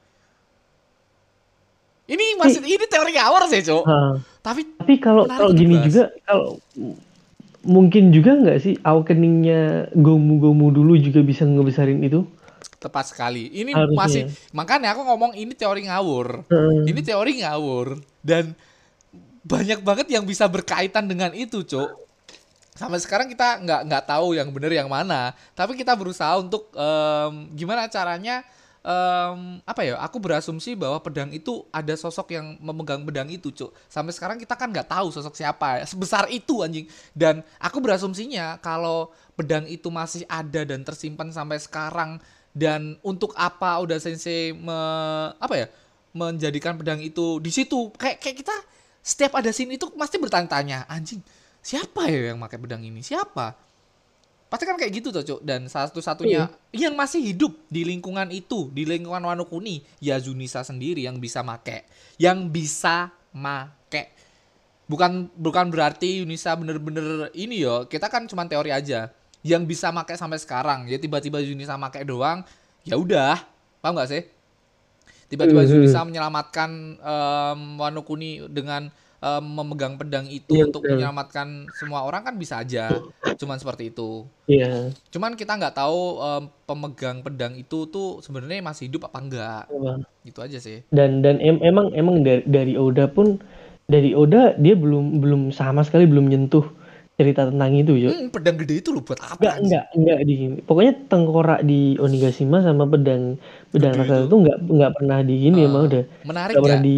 Ini 2.10 2.26
masih 2.41 2.65
ini 2.65 2.86
teori 2.89 3.13
ngawur 3.13 3.45
sih, 3.45 3.62
Cuk. 3.62 3.86
Ah. 3.86 4.17
Tapi 4.41 4.65
Tapi 4.82 4.98
kalau 4.98 5.30
kalau 5.30 5.54
untuk 5.54 5.62
gini 5.62 5.78
dibahas. 5.78 5.86
juga 5.86 6.04
kalau 6.26 6.48
mungkin 7.62 8.10
juga 8.10 8.32
nggak 8.34 8.58
sih 8.58 8.74
awakeningnya 8.82 9.93
Gomu-Gomu 9.93 10.74
dulu 10.74 10.98
juga 10.98 11.22
bisa 11.22 11.45
ngebesarin 11.45 12.02
itu? 12.02 12.26
tepat 12.80 13.12
sekali. 13.12 13.52
Ini 13.52 13.76
Harusnya. 13.76 14.00
masih 14.00 14.22
makanya 14.56 14.95
aku 14.95 15.04
ngomong 15.04 15.36
ini 15.36 15.52
teori 15.52 15.84
ngawur. 15.91 16.48
Heeh. 16.48 16.88
Ini 16.88 17.02
teori 17.04 17.43
ngawur 17.43 18.00
dan 18.24 18.56
banyak 19.43 19.84
banget 19.84 20.08
yang 20.08 20.24
bisa 20.24 20.48
berkaitan 20.48 21.04
dengan 21.12 21.36
itu, 21.36 21.60
Cuk. 21.67 22.08
Sampai 22.80 23.04
sekarang 23.04 23.28
kita 23.28 23.60
nggak 23.60 23.82
nggak 23.84 24.04
tahu 24.08 24.32
yang 24.32 24.48
benar 24.56 24.72
yang 24.72 24.88
mana, 24.88 25.36
tapi 25.52 25.76
kita 25.76 25.91
berusaha 26.00 26.39
untuk 26.39 26.72
em, 26.72 27.52
gimana 27.52 27.91
caranya 27.91 28.48
em, 28.89 29.62
apa 29.62 29.82
ya? 29.86 30.02
Aku 30.02 30.17
berasumsi 30.17 30.73
bahwa 30.73 30.97
pedang 31.06 31.30
itu 31.30 31.62
ada 31.69 31.93
sosok 31.93 32.34
yang 32.34 32.58
memegang 32.58 33.06
pedang 33.06 33.30
itu, 33.30 33.54
Cuk. 33.54 33.69
Sampai 33.86 34.12
sekarang 34.17 34.41
kita 34.41 34.58
kan 34.58 34.73
nggak 34.73 34.89
tahu 34.89 35.13
sosok 35.13 35.38
siapa, 35.38 35.86
sebesar 35.86 36.25
itu 36.34 36.65
anjing. 36.65 36.89
Dan 37.13 37.45
aku 37.62 37.78
berasumsinya 37.78 38.58
kalau 38.65 39.13
pedang 39.38 39.69
itu 39.69 39.88
masih 39.93 40.25
ada 40.25 40.65
dan 40.65 40.82
tersimpan 40.82 41.30
sampai 41.30 41.62
sekarang 41.62 42.17
dan 42.52 42.97
untuk 43.06 43.32
apa 43.38 43.78
udah 43.80 44.02
sensei 44.02 44.52
me- 44.52 45.32
apa 45.38 45.56
ya 45.56 45.67
menjadikan 46.12 46.73
pedang 46.75 46.99
itu 46.99 47.38
di 47.38 47.54
situ 47.54 47.93
kayak 47.95 48.17
kayak 48.17 48.38
kita 48.41 48.56
setiap 49.06 49.38
ada 49.38 49.54
scene 49.54 49.78
itu 49.78 49.88
pasti 49.93 50.17
bertanya-tanya 50.17 50.89
anjing 50.89 51.21
siapa 51.62 52.10
ya 52.10 52.34
yang 52.34 52.41
pakai 52.41 52.58
pedang 52.58 52.82
ini 52.82 53.06
siapa 53.06 53.54
pasti 54.50 54.66
kan 54.66 54.76
kayak 54.76 54.92
gitu 54.98 55.14
tuh 55.14 55.22
cuk. 55.22 55.40
Dan 55.46 55.70
satu-satunya 55.70 56.50
yang 56.74 56.98
masih 56.98 57.22
hidup 57.22 57.54
di 57.70 57.86
lingkungan 57.86 58.28
itu 58.34 58.74
di 58.74 58.84
lingkungan 58.84 59.22
Wano 59.22 59.46
Kuni 59.46 59.86
ya 60.02 60.18
Junisa 60.18 60.66
sendiri 60.66 61.06
yang 61.06 61.22
bisa 61.22 61.46
make. 61.46 61.86
Yang 62.18 62.50
bisa 62.50 63.14
make. 63.32 64.10
Bukan 64.90 65.30
bukan 65.38 65.70
berarti 65.70 66.26
Yunisa 66.26 66.58
bener-bener 66.58 67.30
ini 67.38 67.62
yo. 67.62 67.86
Kita 67.86 68.10
kan 68.10 68.26
cuma 68.26 68.50
teori 68.50 68.74
aja. 68.74 69.14
Yang 69.46 69.64
bisa 69.70 69.94
make 69.94 70.18
sampai 70.18 70.42
sekarang 70.42 70.90
ya 70.90 70.98
tiba-tiba 70.98 71.38
Yunisa 71.40 71.78
make 71.78 72.02
doang 72.04 72.42
ya 72.84 72.98
udah. 72.98 73.38
Paham 73.80 73.96
nggak 73.96 74.10
sih? 74.10 74.24
Tiba-tiba 75.30 75.62
Mhm. 75.62 75.70
Yunisa 75.78 76.02
menyelamatkan 76.02 76.70
em, 76.98 77.60
Wano 77.78 78.02
Kuni 78.02 78.50
dengan 78.50 78.90
em, 79.23 79.43
memegang 79.58 79.95
pedang 79.99 80.25
itu 80.32 80.53
Iya, 80.53 80.63
untuk 80.67 80.84
betul. 80.84 80.89
menyelamatkan 80.89 81.71
semua 81.73 82.03
orang 82.08 82.21
kan 82.27 82.36
bisa 82.41 82.60
aja. 82.63 83.03
Cuman 83.39 83.58
seperti 83.62 83.91
itu. 83.93 84.27
Iya. 84.47 84.91
Cuman 85.13 85.34
kita 85.39 85.58
nggak 85.58 85.75
tahu 85.79 85.99
em, 86.21 86.43
pemegang 86.69 87.17
pedang 87.25 87.53
itu 87.58 87.77
tuh 87.93 88.21
sebenarnya 88.25 88.62
masih 88.62 88.89
hidup 88.91 89.10
apa 89.10 89.19
enggak. 89.23 89.63
Apa? 89.69 90.10
Gitu 90.27 90.39
aja 90.45 90.58
sih. 90.62 90.79
Dan 90.89 91.21
dan 91.25 91.38
em- 91.41 91.62
emang 91.69 91.88
emang 91.97 92.21
dari, 92.25 92.41
dari 92.45 92.73
Oda 92.77 93.05
pun 93.10 93.38
dari 93.89 94.13
Oda 94.17 94.53
dia 94.58 94.73
belum 94.77 95.21
belum 95.21 95.41
sama 95.53 95.82
sekali 95.86 96.05
belum 96.10 96.25
nyentuh 96.29 96.65
cerita 97.17 97.49
tentang 97.49 97.71
itu, 97.77 97.93
Cuk. 98.10 98.15
Hmm, 98.15 98.25
pedang 98.34 98.58
gede 98.62 98.73
itu 98.82 98.89
loh 98.95 99.03
buat 99.08 99.19
apa? 99.34 99.45
Enggak, 99.45 99.55
anjing? 99.58 99.63
enggak, 99.63 99.84
enggak 99.95 100.17
di. 100.29 100.34
Pokoknya 100.67 100.93
tengkorak 101.10 101.60
di 101.69 101.73
Onigashima 102.03 102.58
sama 102.67 102.84
pedang 102.91 103.23
pedang 103.71 103.93
Gede 103.93 103.99
raksasa 103.99 104.23
itu. 104.25 104.36
enggak 104.41 104.58
enggak 104.73 104.91
pernah 104.97 105.17
di 105.27 105.34
gini 105.43 105.58
Ah, 105.60 105.67
emang 105.67 105.84
udah 105.88 106.01
Menarik 106.27 106.58
enggak 106.58 106.62
pernah 106.65 106.79
nggak? 106.79 106.84
di 106.88 106.91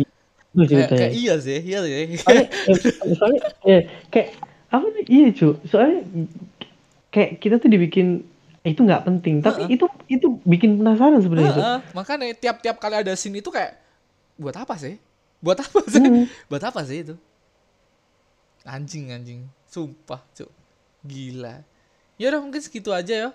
itu 0.52 0.64
Kayak, 0.68 0.68
ceritanya. 0.68 1.00
kayak 1.00 1.14
iya 1.16 1.34
sih, 1.40 1.60
iya 1.64 1.80
sih. 1.84 2.04
Soalnya, 2.20 2.46
eh, 2.52 2.78
soalnya 3.16 3.42
eh, 3.64 3.82
kayak 4.12 4.28
apa 4.68 4.86
nih? 5.00 5.06
Iya, 5.08 5.28
Cuk. 5.32 5.56
Soalnya 5.68 6.00
kayak 7.12 7.32
kita 7.40 7.56
tuh 7.60 7.70
dibikin 7.72 8.08
itu 8.62 8.78
nggak 8.84 9.04
penting, 9.08 9.42
tapi 9.42 9.66
itu 9.74 9.86
itu 10.06 10.28
bikin 10.46 10.78
penasaran 10.78 11.18
sebenarnya 11.24 11.50
itu. 11.50 11.62
Heeh, 11.64 11.78
makanya 11.98 12.26
tiap-tiap 12.38 12.78
kali 12.78 12.96
ada 13.02 13.14
scene 13.18 13.42
itu 13.42 13.50
kayak 13.50 13.74
buat 14.38 14.54
apa 14.54 14.76
sih? 14.78 15.00
Buat 15.42 15.66
apa 15.66 15.82
sih? 15.90 16.04
Hmm. 16.04 16.26
Buat 16.46 16.64
apa 16.70 16.82
sih 16.86 16.98
itu? 17.02 17.16
Anjing 18.62 19.10
anjing, 19.10 19.50
sumpah, 19.66 20.22
cuk. 20.38 20.52
Gila. 21.02 21.66
Ya 22.22 22.30
udah 22.30 22.42
mungkin 22.46 22.62
segitu 22.62 22.94
aja 22.94 23.16
ya. 23.18 23.30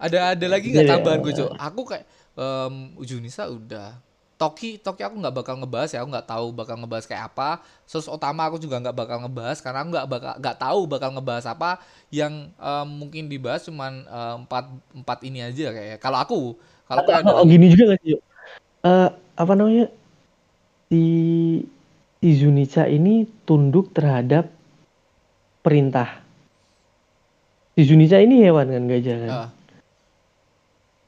Ada 0.00 0.32
ada 0.32 0.46
lagi 0.48 0.72
nggak 0.72 0.86
Iya. 0.88 0.92
tambahan 0.96 1.20
gue, 1.20 1.34
cuk? 1.36 1.50
Aku 1.60 1.82
kayak 1.84 2.08
em 2.40 2.96
Junisa 3.04 3.44
udah. 3.52 4.00
Toki, 4.40 4.80
Toki 4.80 5.04
aku 5.04 5.20
nggak 5.20 5.36
bakal 5.36 5.54
ngebahas 5.60 5.92
ya, 5.92 6.00
aku 6.00 6.08
nggak 6.16 6.28
tahu 6.32 6.46
bakal 6.56 6.80
ngebahas 6.80 7.04
kayak 7.04 7.28
apa. 7.28 7.60
Terus 7.84 8.08
Otama 8.08 8.48
aku 8.48 8.56
juga 8.56 8.80
nggak 8.80 8.96
bakal 8.96 9.20
ngebahas 9.20 9.60
karena 9.60 9.84
aku 9.84 9.88
nggak 9.92 10.08
bakal 10.08 10.32
nggak 10.40 10.56
tahu 10.56 10.80
bakal 10.88 11.08
ngebahas 11.12 11.44
apa 11.52 11.70
yang 12.08 12.48
em, 12.56 12.88
mungkin 12.88 13.28
dibahas 13.28 13.68
cuman 13.68 14.00
em, 14.08 14.36
empat 14.48 14.64
empat 14.96 15.18
ini 15.28 15.44
aja 15.44 15.76
kayak. 15.76 16.00
Kalau 16.00 16.18
aku, 16.24 16.38
kalau 16.88 17.04
kayak 17.04 17.20
ada 17.28 17.32
Oh, 17.36 17.44
gini 17.44 17.68
juga 17.68 17.92
nggak 17.92 18.00
sih? 18.00 18.16
Eh, 18.80 19.08
apa 19.12 19.52
namanya? 19.52 19.92
Si 20.88 21.02
si 22.24 22.28
Zunica 22.40 22.88
ini 22.88 23.28
tunduk 23.44 23.92
terhadap 23.92 24.48
perintah. 25.60 26.24
Si 27.76 27.84
Zunica 27.84 28.16
ini 28.24 28.40
hewan 28.40 28.72
kan 28.72 28.88
gajah 28.88 29.16
kan. 29.20 29.30
Ah, 29.36 29.48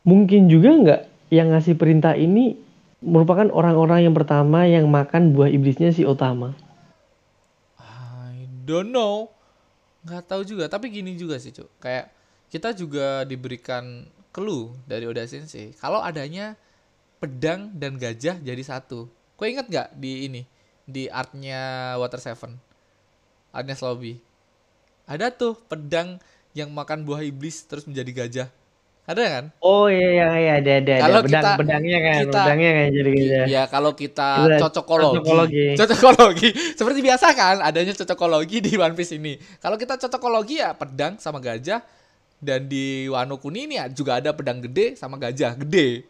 Mungkin 0.04 0.52
juga 0.52 0.70
nggak 0.76 1.00
yang 1.32 1.48
ngasih 1.48 1.80
perintah 1.80 2.12
ini 2.12 2.71
merupakan 3.02 3.50
orang-orang 3.50 4.06
yang 4.06 4.14
pertama 4.14 4.64
yang 4.64 4.86
makan 4.86 5.34
buah 5.34 5.50
iblisnya 5.50 5.90
si 5.90 6.06
Otama. 6.06 6.54
I 7.82 8.46
don't 8.64 8.94
know. 8.94 9.28
Nggak 10.06 10.22
tahu 10.26 10.42
juga, 10.46 10.70
tapi 10.70 10.90
gini 10.90 11.14
juga 11.18 11.38
sih, 11.38 11.50
Cuk. 11.50 11.66
Kayak 11.82 12.10
kita 12.50 12.74
juga 12.74 13.26
diberikan 13.26 14.06
clue 14.32 14.74
dari 14.86 15.06
Oda 15.06 15.26
Sensei. 15.26 15.74
Kalau 15.78 16.00
adanya 16.00 16.54
pedang 17.22 17.70
dan 17.74 17.98
gajah 17.98 18.38
jadi 18.42 18.62
satu. 18.62 19.06
Kau 19.38 19.46
inget 19.46 19.66
nggak 19.70 19.94
di 19.94 20.26
ini? 20.26 20.42
Di 20.82 21.06
artnya 21.06 21.94
Water 21.98 22.18
Seven. 22.18 22.58
Artnya 23.54 23.78
Slowby. 23.78 24.18
Ada 25.06 25.30
tuh 25.30 25.58
pedang 25.66 26.18
yang 26.56 26.72
makan 26.72 27.06
buah 27.06 27.22
iblis 27.22 27.62
terus 27.66 27.86
menjadi 27.86 28.10
gajah. 28.24 28.48
Ada 29.02 29.22
kan? 29.26 29.44
Oh 29.58 29.90
iya 29.90 30.08
iya 30.14 30.26
iya 30.38 30.52
ada 30.62 30.72
ada 30.78 30.94
Kalau 31.02 31.18
ada 31.18 31.26
pedang 31.26 31.42
kita- 31.42 31.58
pedangnya 31.58 31.98
kan 31.98 32.14
kita- 32.22 32.30
pedangnya 32.38 32.70
kan 32.70 32.86
jadi 32.94 33.10
gitu. 33.10 33.34
Ya 33.50 33.62
kalau 33.66 33.90
kita 33.92 34.28
Kita 34.46 34.56
cocokologi. 34.62 35.16
cocokologi. 35.18 35.66
Cocokologi. 35.74 36.48
Seperti 36.78 36.98
biasa 37.02 37.26
kan 37.34 37.56
adanya 37.60 37.92
cocokologi 37.98 38.56
di 38.62 38.72
One 38.78 38.94
Piece 38.94 39.18
ini. 39.18 39.34
Kalau 39.58 39.74
kita 39.74 39.98
cocokologi 39.98 40.62
ya 40.62 40.70
pedang 40.72 41.18
sama 41.18 41.42
gajah 41.42 41.82
dan 42.38 42.70
di 42.70 43.10
Wano 43.10 43.42
Kuni 43.42 43.66
ini 43.66 43.74
ya 43.74 43.90
juga 43.90 44.22
ada 44.22 44.30
pedang 44.30 44.62
gede 44.62 44.94
sama 44.94 45.18
gajah 45.18 45.58
gede. 45.58 46.06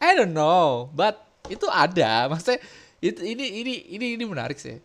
I 0.00 0.16
don't 0.16 0.32
know, 0.32 0.88
but 0.96 1.20
itu 1.52 1.68
ada. 1.68 2.32
Maksudnya 2.32 2.64
itu 3.04 3.20
ini 3.20 3.60
ini 3.60 3.74
ini 3.92 4.06
ini 4.16 4.24
menarik 4.24 4.56
sih. 4.56 4.80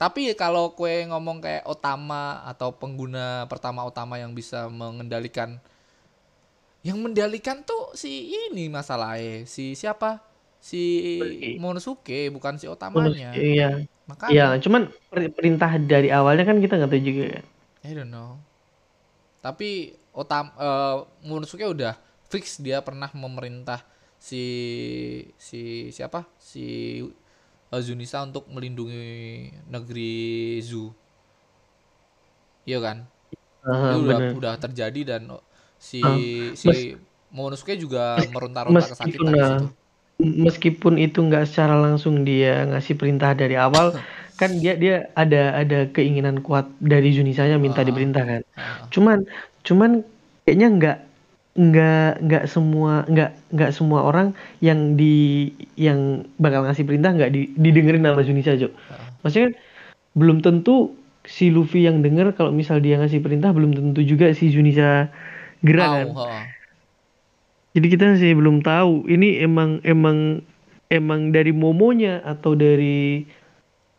Tapi 0.00 0.32
kalau 0.32 0.72
kue 0.72 1.04
ngomong 1.04 1.44
kayak 1.44 1.68
Otama 1.68 2.40
atau 2.48 2.72
pengguna 2.72 3.44
pertama 3.44 3.84
Otama 3.84 4.16
yang 4.16 4.32
bisa 4.32 4.72
mengendalikan 4.72 5.60
yang 6.88 6.98
mendalikan 7.04 7.58
tuh 7.68 7.92
si 8.02 8.32
ini 8.48 8.64
masalahnya 8.72 9.44
si 9.54 9.64
siapa? 9.76 10.10
Si 10.68 10.82
Monosuke. 11.62 12.32
Bukan 12.34 12.54
si 12.60 12.66
Otamanya. 12.70 13.32
Iya. 13.36 13.64
makanya. 14.10 14.32
Iya, 14.32 14.44
cuman 14.64 14.82
per- 15.10 15.32
perintah 15.36 15.70
dari 15.90 16.08
awalnya 16.18 16.44
kan 16.48 16.56
kita 16.62 16.72
nggak 16.78 16.90
tahu 16.92 17.02
juga 17.08 17.24
kan. 17.34 17.44
I 17.84 17.94
don't 17.94 18.10
know. 18.10 18.38
Tapi 19.38 19.94
Otam 20.14 20.50
eh, 20.58 20.96
Monosuke 21.26 21.66
udah 21.66 21.94
fix 22.26 22.58
dia 22.58 22.82
pernah 22.82 23.08
memerintah 23.14 23.86
si 24.18 24.42
si 25.38 25.88
siapa? 25.94 26.26
Si 26.38 26.64
eh, 27.72 27.82
Zunisa 27.84 28.24
untuk 28.24 28.48
melindungi 28.50 29.48
negeri 29.68 30.58
Zu 30.64 30.92
iya 32.68 32.78
kan? 32.86 32.98
Ah, 33.62 33.94
itu 33.94 33.96
udah 34.06 34.18
bener. 34.18 34.34
udah 34.38 34.54
terjadi 34.60 35.00
dan 35.16 35.22
si 35.78 36.02
Ah, 36.02 36.18
si 36.52 36.94
Momonosuke 37.30 37.78
juga 37.78 38.18
meronta-ronta 38.28 38.90
kesakitan 38.90 39.30
nah, 39.30 39.58
situ. 39.62 39.66
meskipun 40.18 40.98
itu 40.98 41.22
nggak 41.22 41.46
secara 41.46 41.78
langsung 41.78 42.26
dia 42.26 42.66
ngasih 42.66 42.98
perintah 42.98 43.32
dari 43.32 43.54
awal, 43.54 43.94
kan 44.40 44.58
dia 44.58 44.74
dia 44.74 45.12
ada 45.14 45.54
ada 45.54 45.86
keinginan 45.92 46.42
kuat 46.42 46.66
dari 46.82 47.14
Junisanya 47.14 47.60
minta 47.60 47.80
Ah. 47.82 47.86
diperintahkan. 47.86 48.40
Ah, 48.58 48.88
Cuman 48.90 49.22
cuman 49.62 50.02
kayaknya 50.44 50.68
nggak 50.74 50.98
nggak 51.58 52.10
nggak 52.22 52.44
semua 52.46 53.02
nggak 53.10 53.30
nggak 53.50 53.70
semua 53.74 54.06
orang 54.06 54.30
yang 54.62 54.94
di 54.94 55.50
yang 55.74 56.22
bakal 56.38 56.62
ngasih 56.62 56.86
perintah 56.86 57.10
nggak 57.10 57.30
di, 57.34 57.50
didengerin 57.54 58.06
sama 58.06 58.22
Junisa 58.22 58.54
Jo. 58.54 58.70
Maksudnya 59.22 59.50
kan 59.50 59.54
belum 60.14 60.38
tentu 60.40 60.94
si 61.28 61.50
Luffy 61.52 61.84
yang 61.84 62.00
denger 62.00 62.32
kalau 62.38 62.54
misal 62.54 62.80
dia 62.80 62.96
ngasih 62.96 63.20
perintah 63.20 63.50
belum 63.52 63.74
tentu 63.74 64.00
juga 64.00 64.32
si 64.32 64.48
Junisa 64.48 65.10
gerak 65.62 65.88
kan. 65.88 66.06
Ha. 66.14 66.26
Jadi 67.74 67.86
kita 67.86 68.04
masih 68.10 68.32
belum 68.34 68.56
tahu 68.60 69.06
ini 69.06 69.38
emang 69.38 69.78
emang 69.84 70.42
emang 70.88 71.30
dari 71.30 71.52
Momonya 71.52 72.24
atau 72.24 72.56
dari 72.56 73.22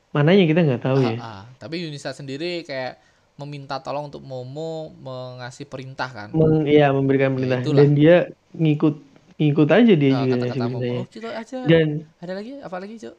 mananya 0.10 0.44
kita 0.44 0.60
nggak 0.66 0.84
tahu 0.84 0.98
ya. 1.06 1.16
Ah, 1.16 1.24
ah. 1.24 1.44
Tapi 1.56 1.86
Yunisa 1.86 2.12
sendiri 2.12 2.66
kayak 2.66 2.98
meminta 3.40 3.80
tolong 3.80 4.12
untuk 4.12 4.20
Momo 4.20 4.92
mengasih 5.00 5.64
perintah 5.64 6.10
kan. 6.12 6.28
Meng, 6.36 6.68
ya 6.68 6.92
memberikan 6.92 7.32
perintah 7.38 7.64
itulah. 7.64 7.80
dan 7.80 7.90
dia 7.96 8.16
ngikut 8.52 8.96
ngikut 9.40 9.70
aja 9.72 9.94
dia 9.96 10.10
Ah, 10.12 10.20
juga 10.20 10.34
kata-kata 10.36 10.56
ngasih 10.60 10.74
Momo. 10.76 10.92
Oh, 10.92 11.04
gitu 11.08 11.28
aja. 11.32 11.58
Dan 11.64 11.88
Ada 12.20 12.34
lagi? 12.36 12.52
Apa 12.60 12.78
lagi, 12.84 12.96
Cok? 13.00 13.16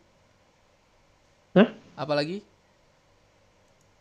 Hah? 1.57 1.69
Apa 1.97 2.13
lagi? 2.13 2.39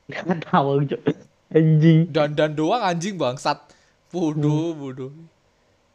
nggak 0.10 0.40
tahu 0.50 0.70
Cok. 0.90 1.02
anjing. 1.50 2.00
Dan 2.10 2.30
dan 2.36 2.52
doang 2.54 2.82
anjing 2.84 3.16
bangsat. 3.16 3.58
Bodoh, 4.10 4.74
Hmm. 4.74 4.80
bodoh. 4.80 5.12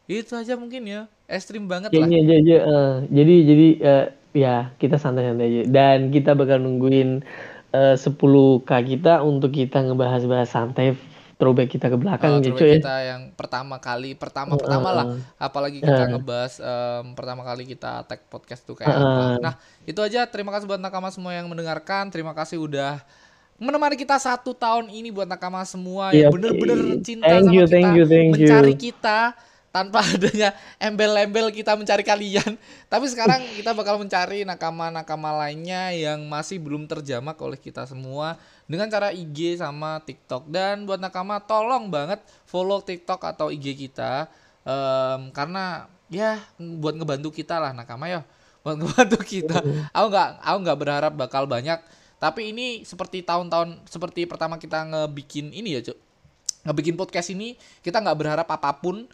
Itu 0.05 0.33
aja 0.33 0.53
mungkin 0.53 0.85
ya. 0.85 1.01
Ekstrim 1.25 1.65
banget 1.65 1.89
lah. 1.89 1.97
Kayaknya 1.97 2.17
aja 2.19 2.33
aja. 2.35 2.57
eh, 2.61 2.93
jadi 3.09 3.35
jadi 3.43 3.67
eh, 3.81 4.05
ya 4.35 4.55
kita 4.75 4.95
santai-santai 4.95 5.45
aja 5.45 5.61
dan 5.65 5.97
kita 6.09 6.31
bakal 6.31 6.59
nungguin 6.59 7.25
eh, 7.71 7.95
10k 7.95 8.69
kita 8.85 9.19
untuk 9.21 9.49
kita 9.49 9.81
ngebahas-bahas 9.81 10.47
santai 10.47 10.93
throwback 11.35 11.67
kita 11.69 11.87
ke 11.87 11.97
belakang 11.97 12.39
Uh, 12.39 12.39
gitu 12.41 12.63
ya. 12.63 12.79
kita 12.79 12.95
yang 13.03 13.21
pertama 13.33 13.75
kali 13.75 14.15
pertama 14.15 14.55
pertama 14.55 14.89
lah 14.89 15.05
apalagi 15.35 15.83
kita 15.83 16.07
ngebahas 16.07 16.63
em, 16.63 17.11
pertama 17.11 17.43
kali 17.43 17.67
kita 17.67 18.07
tag 18.07 18.23
podcast 18.29 18.63
tuh 18.63 18.71
kayak 18.71 18.87
apa 18.87 19.23
nah 19.43 19.53
itu 19.83 19.99
aja 19.99 20.23
terima 20.25 20.55
kasih 20.55 20.63
buat 20.63 20.79
nakama 20.79 21.11
semua 21.11 21.35
yang 21.35 21.51
mendengarkan 21.51 22.07
terima 22.07 22.31
kasih 22.31 22.55
udah 22.55 23.03
menemani 23.55 23.95
kita 23.95 24.19
satu 24.19 24.51
tahun 24.51 24.91
ini 24.91 25.09
buat 25.15 25.27
nakama 25.27 25.63
semua 25.63 26.11
Iya, 26.11 26.27
yang 26.27 26.33
bener-bener 26.35 26.79
oke. 26.99 27.03
cinta 27.03 27.27
Thank 27.27 27.45
sama 27.47 27.55
you, 27.55 27.63
kita 27.65 27.71
thank 27.71 27.91
you, 27.95 28.05
thank 28.05 28.27
you. 28.27 28.33
mencari 28.35 28.73
kita 28.75 29.19
tanpa 29.71 29.99
adanya 30.15 30.49
embel-embel 30.79 31.51
kita 31.51 31.75
mencari 31.75 32.03
kalian. 32.03 32.55
Tapi 32.87 33.05
sekarang 33.11 33.43
kita 33.59 33.75
bakal 33.75 33.99
mencari 33.99 34.43
nakama-nakama 34.47 35.35
lainnya 35.35 35.91
yang 35.91 36.23
masih 36.27 36.59
belum 36.59 36.87
terjamak 36.87 37.35
oleh 37.39 37.59
kita 37.59 37.83
semua 37.87 38.39
dengan 38.67 38.87
cara 38.87 39.11
IG 39.11 39.59
sama 39.59 39.99
TikTok. 40.03 40.47
Dan 40.47 40.87
buat 40.87 40.99
nakama 40.99 41.39
tolong 41.43 41.91
banget 41.91 42.23
follow 42.47 42.79
TikTok 42.83 43.19
atau 43.23 43.51
IG 43.51 43.75
kita 43.75 44.27
Em, 44.65 45.29
karena 45.29 45.85
ya 46.09 46.41
buat 46.57 46.97
ngebantu 46.97 47.29
kita 47.29 47.61
lah 47.61 47.71
nakama 47.71 48.09
ya. 48.09 48.25
Buat 48.65 48.75
ngebantu 48.81 49.21
kita. 49.21 49.61
Aku 49.93 50.09
nggak 50.09 50.29
aku 50.41 50.57
nggak 50.65 50.79
berharap 50.81 51.13
bakal 51.13 51.45
banyak 51.45 51.77
tapi 52.17 52.55
ini 52.55 52.81
seperti 52.87 53.21
tahun-tahun 53.21 53.85
seperti 53.87 54.25
pertama 54.25 54.55
kita 54.57 54.85
ngebikin 54.87 55.51
ini 55.51 55.79
ya 55.79 55.81
cuk. 55.91 55.97
Ngebikin 56.65 56.95
podcast 56.97 57.29
ini 57.29 57.59
kita 57.85 58.01
nggak 58.01 58.17
berharap 58.17 58.47
apa 58.49 58.71
pun 58.81 59.05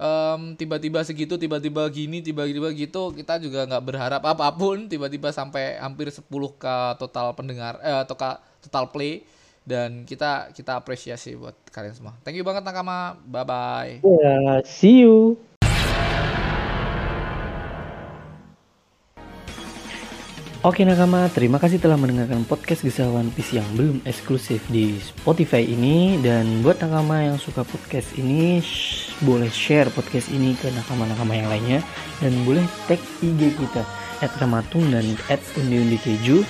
em, 0.00 0.40
tiba-tiba 0.56 1.04
segitu 1.04 1.36
tiba-tiba 1.36 1.84
gini 1.92 2.24
tiba-tiba 2.24 2.72
gitu 2.72 3.12
kita 3.12 3.36
juga 3.40 3.68
nggak 3.68 3.84
berharap 3.84 4.22
apa 4.24 4.48
pun 4.56 4.88
tiba-tiba 4.88 5.28
sampai 5.30 5.76
hampir 5.76 6.08
10 6.08 6.24
k 6.56 6.64
total 6.96 7.36
pendengar 7.36 7.76
eh, 7.84 8.04
atau 8.04 8.16
total 8.64 8.88
play 8.92 9.24
dan 9.64 10.08
kita 10.08 10.50
kita 10.56 10.80
apresiasi 10.80 11.36
buat 11.36 11.54
kalian 11.70 11.94
semua. 11.94 12.16
Thank 12.24 12.40
you 12.40 12.44
banget 12.44 12.64
nakama. 12.64 13.20
Bye 13.28 13.44
bye 13.46 13.92
Ya, 14.02 14.64
see 14.64 15.04
you. 15.04 15.49
Oke 20.60 20.84
nakama, 20.84 21.24
terima 21.32 21.56
kasih 21.56 21.80
telah 21.80 21.96
mendengarkan 21.96 22.44
podcast 22.44 22.84
Kisah 22.84 23.08
One 23.08 23.32
Piece 23.32 23.56
yang 23.56 23.64
belum 23.80 24.04
eksklusif 24.04 24.60
di 24.68 25.00
Spotify 25.00 25.64
ini. 25.64 26.20
Dan 26.20 26.60
buat 26.60 26.76
nakama 26.84 27.24
yang 27.24 27.40
suka 27.40 27.64
podcast 27.64 28.12
ini, 28.20 28.60
shh, 28.60 29.16
boleh 29.24 29.48
share 29.48 29.88
podcast 29.88 30.28
ini 30.28 30.52
ke 30.52 30.68
nakama-nakama 30.68 31.32
yang 31.32 31.48
lainnya. 31.48 31.80
Dan 32.20 32.44
boleh 32.44 32.60
tag 32.84 33.00
IG 33.24 33.56
kita, 33.56 33.88
at 34.20 34.36
Ramatung 34.36 34.84
dan 34.92 35.16
at 35.32 35.40
Undi 35.56 35.96
Keju 35.96 36.44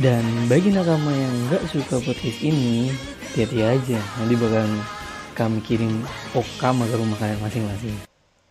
Dan 0.00 0.24
bagi 0.48 0.72
nakama 0.72 1.12
yang 1.12 1.52
nggak 1.52 1.68
suka 1.68 2.00
podcast 2.00 2.40
ini, 2.40 2.88
hati-hati 3.28 3.60
aja. 3.60 4.00
Nanti 4.24 4.40
bakal 4.40 4.64
kami 5.36 5.60
kirim 5.60 6.00
okam 6.32 6.80
ke 6.80 6.96
rumah 6.96 7.20
kalian 7.20 7.44
masing-masing 7.44 8.07